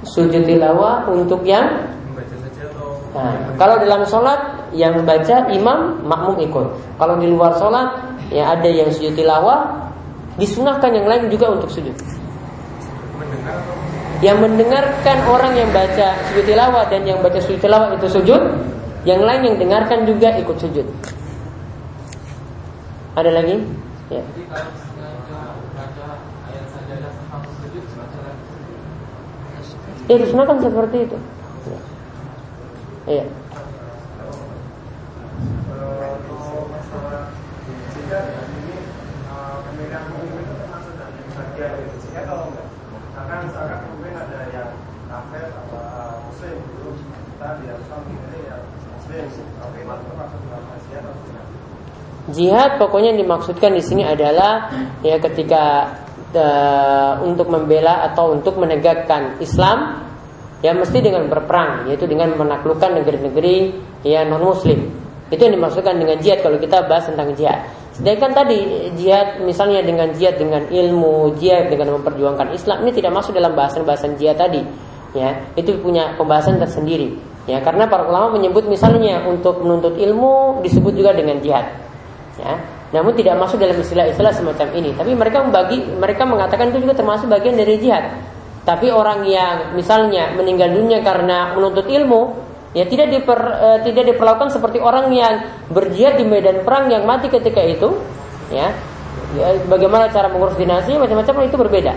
Sujud 0.00 0.42
tilawah 0.48 1.04
untuk 1.12 1.44
yang 1.44 1.92
membaca 2.08 2.34
saja 2.40 2.62
atau 2.72 2.96
Nah, 3.12 3.52
kalau 3.60 3.76
dalam 3.80 4.04
sholat 4.08 4.40
yang 4.72 5.00
baca 5.04 5.48
imam 5.48 6.00
makmum 6.04 6.36
ikut. 6.44 6.66
Kalau 7.00 7.14
di 7.16 7.28
luar 7.28 7.56
sholat 7.56 7.88
ya 8.28 8.52
ada 8.52 8.68
yang 8.68 8.88
sujud 8.92 9.16
tilawah, 9.16 9.92
disunahkan 10.36 10.92
yang 10.92 11.08
lain 11.08 11.32
juga 11.32 11.56
untuk 11.56 11.72
sujud. 11.72 11.96
mendengar 13.16 13.60
atau 13.60 13.74
Yang 14.20 14.38
mendengarkan 14.44 15.16
orang 15.28 15.52
yang 15.56 15.70
baca 15.72 16.16
sujud 16.30 16.44
tilawah 16.44 16.84
dan 16.88 17.02
yang 17.04 17.18
baca 17.24 17.40
sujud 17.40 17.60
tilawah 17.60 17.96
itu 17.96 18.06
sujud, 18.08 18.42
yang 19.08 19.20
lain 19.24 19.52
yang 19.52 19.56
dengarkan 19.56 20.04
juga 20.04 20.36
ikut 20.36 20.56
sujud. 20.60 20.86
Ada 23.16 23.30
lagi? 23.34 23.56
Ya. 24.08 24.22
Ya 30.08 30.16
disunahkan 30.16 30.56
seperti 30.64 30.96
itu. 31.04 31.18
Ya. 31.68 31.78
Iya. 33.08 33.24
pemilihan 39.78 40.02
pemimpin 40.10 40.42
itu 40.42 40.54
termasuk 40.58 40.94
dari 40.98 41.20
bagian 41.36 41.70
dari 41.76 41.94
jika 42.02 42.20
kalau 42.26 42.44
enggak 42.50 42.66
misalkan 43.06 43.38
misalkan 43.46 43.78
pemimpin 43.84 44.14
ada 44.16 44.40
yang 44.50 44.70
kafir 45.06 45.46
atau 45.54 46.26
muslim 46.26 46.56
dulu 46.74 46.90
kita 46.98 47.48
diharuskan 47.62 47.98
memilih 48.08 48.42
yang 48.48 48.62
muslim 48.96 49.24
tapi 49.60 49.78
itu 49.86 50.00
termasuk 50.02 50.40
dalam 50.50 50.66
jihad 50.88 51.04
atau 51.06 51.22
tidak 51.30 51.46
Jihad 52.28 52.76
pokoknya 52.76 53.16
yang 53.16 53.20
dimaksudkan 53.24 53.72
di 53.72 53.80
sini 53.80 54.04
adalah 54.04 54.68
ya 55.00 55.16
ketika 55.16 55.96
eh, 56.36 57.12
untuk 57.24 57.48
membela 57.48 58.04
atau 58.12 58.36
untuk 58.36 58.60
menegakkan 58.60 59.40
Islam 59.40 60.04
ya 60.60 60.74
mesti 60.74 60.98
dengan 60.98 61.30
berperang 61.30 61.86
yaitu 61.88 62.04
dengan 62.04 62.34
menaklukkan 62.34 63.00
negeri-negeri 63.00 63.56
ya 64.04 64.28
non 64.28 64.44
muslim. 64.44 64.92
Itu 65.28 65.44
yang 65.44 65.60
dimaksudkan 65.60 66.00
dengan 66.00 66.16
jihad 66.20 66.40
kalau 66.40 66.56
kita 66.56 66.88
bahas 66.88 67.04
tentang 67.08 67.36
jihad. 67.36 67.68
Sedangkan 67.92 68.30
tadi 68.32 68.88
jihad 68.96 69.44
misalnya 69.44 69.84
dengan 69.84 70.08
jihad 70.16 70.40
dengan 70.40 70.64
ilmu, 70.68 71.36
jihad 71.36 71.68
dengan 71.68 72.00
memperjuangkan 72.00 72.54
Islam 72.56 72.86
ini 72.86 72.92
tidak 72.96 73.12
masuk 73.12 73.36
dalam 73.36 73.52
bahasan-bahasan 73.52 74.16
jihad 74.16 74.40
tadi. 74.40 74.64
Ya, 75.16 75.40
itu 75.56 75.72
punya 75.80 76.16
pembahasan 76.20 76.60
tersendiri. 76.60 77.16
Ya, 77.48 77.64
karena 77.64 77.88
para 77.88 78.04
ulama 78.04 78.36
menyebut 78.36 78.68
misalnya 78.68 79.24
untuk 79.24 79.64
menuntut 79.64 79.96
ilmu 79.96 80.60
disebut 80.60 80.92
juga 80.92 81.16
dengan 81.16 81.40
jihad. 81.40 81.87
Ya, 82.38 82.54
namun 82.94 83.18
tidak 83.18 83.34
masuk 83.34 83.58
dalam 83.58 83.74
istilah-istilah 83.82 84.30
semacam 84.30 84.68
ini. 84.78 84.94
Tapi 84.94 85.12
mereka 85.12 85.42
membagi, 85.42 85.82
mereka 85.98 86.22
mengatakan 86.22 86.70
itu 86.70 86.86
juga 86.86 86.94
termasuk 86.94 87.26
bagian 87.26 87.58
dari 87.58 87.76
jihad. 87.82 88.14
Tapi 88.62 88.92
orang 88.94 89.26
yang 89.26 89.74
misalnya 89.74 90.32
meninggal 90.38 90.70
dunia 90.70 91.02
karena 91.02 91.56
menuntut 91.58 91.88
ilmu, 91.88 92.36
ya 92.76 92.84
tidak 92.86 93.10
diper, 93.10 93.40
eh, 93.40 93.78
tidak 93.90 94.14
diperlakukan 94.14 94.54
seperti 94.54 94.78
orang 94.78 95.10
yang 95.10 95.40
berjihad 95.72 96.20
di 96.20 96.24
medan 96.28 96.62
perang 96.62 96.86
yang 96.92 97.02
mati 97.08 97.26
ketika 97.26 97.58
itu, 97.64 97.96
ya. 98.52 98.70
Ya, 99.36 99.52
Bagaimana 99.68 100.08
cara 100.08 100.32
mengurus 100.32 100.56
dinasti 100.56 100.96
macam-macam 100.96 101.44
itu 101.44 101.56
berbeda. 101.60 101.92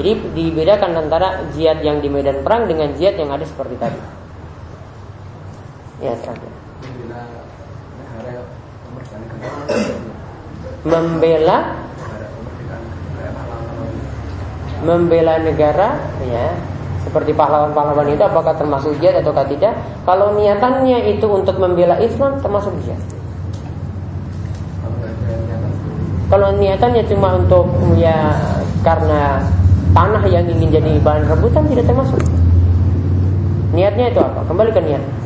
Jadi 0.00 0.10
dibedakan 0.32 0.96
antara 0.96 1.44
jihad 1.52 1.82
yang 1.82 1.98
di 2.00 2.08
medan 2.08 2.40
perang 2.46 2.64
dengan 2.70 2.94
jihad 2.94 3.18
yang 3.18 3.28
ada 3.28 3.44
seperti 3.44 3.74
tadi. 3.76 4.00
Ya, 6.00 6.16
terakhir. 6.16 6.48
membela 6.80 7.20
negara 8.00 8.40
kemerdekaan 8.88 9.20
negara 9.20 9.29
Membela 10.80 11.76
membela 14.80 15.36
negara 15.44 16.00
ya 16.24 16.56
seperti 17.04 17.36
pahlawan-pahlawan 17.36 18.08
itu 18.12 18.22
apakah 18.24 18.56
termasuk 18.56 18.96
jihad 19.00 19.20
atau 19.20 19.32
tidak? 19.44 19.76
Kalau 20.08 20.36
niatannya 20.36 21.16
itu 21.16 21.26
untuk 21.28 21.56
membela 21.60 22.00
Islam 22.00 22.40
termasuk 22.40 22.72
jihad. 22.84 23.00
Kalau 26.30 26.54
niatannya 26.56 27.02
cuma 27.10 27.40
untuk 27.40 27.66
ya 27.98 28.38
karena 28.86 29.42
tanah 29.90 30.22
yang 30.30 30.46
ingin 30.46 30.80
jadi 30.80 31.02
bahan 31.02 31.26
rebutan 31.26 31.66
tidak 31.68 31.84
termasuk. 31.90 32.20
Niatnya 33.74 34.14
itu 34.14 34.20
apa? 34.22 34.40
Kembali 34.46 34.70
ke 34.72 34.80
niat 34.80 35.19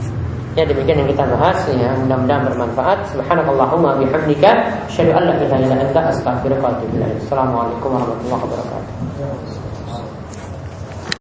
ya 0.54 0.64
demikian 0.66 1.02
yang 1.02 1.10
kita 1.10 1.24
bahas. 1.26 1.58
Ya 1.70 1.90
mudah-mudahan 1.98 2.42
bermanfaat. 2.50 2.98
Subhanakallahumma 3.14 3.98
bihamdika. 4.02 4.50
Asyhadu 4.90 5.12
an 5.14 5.22
la 5.30 5.34
ilaha 5.38 5.60
illa 5.62 5.76
anta 5.82 6.00
astaghfiruka 6.10 6.62
wa 6.62 6.70
atubu 6.78 6.94
ilaik. 6.98 7.18
Assalamualaikum 7.22 7.88
warahmatullahi 7.94 8.42
wabarakatuh 8.46 8.73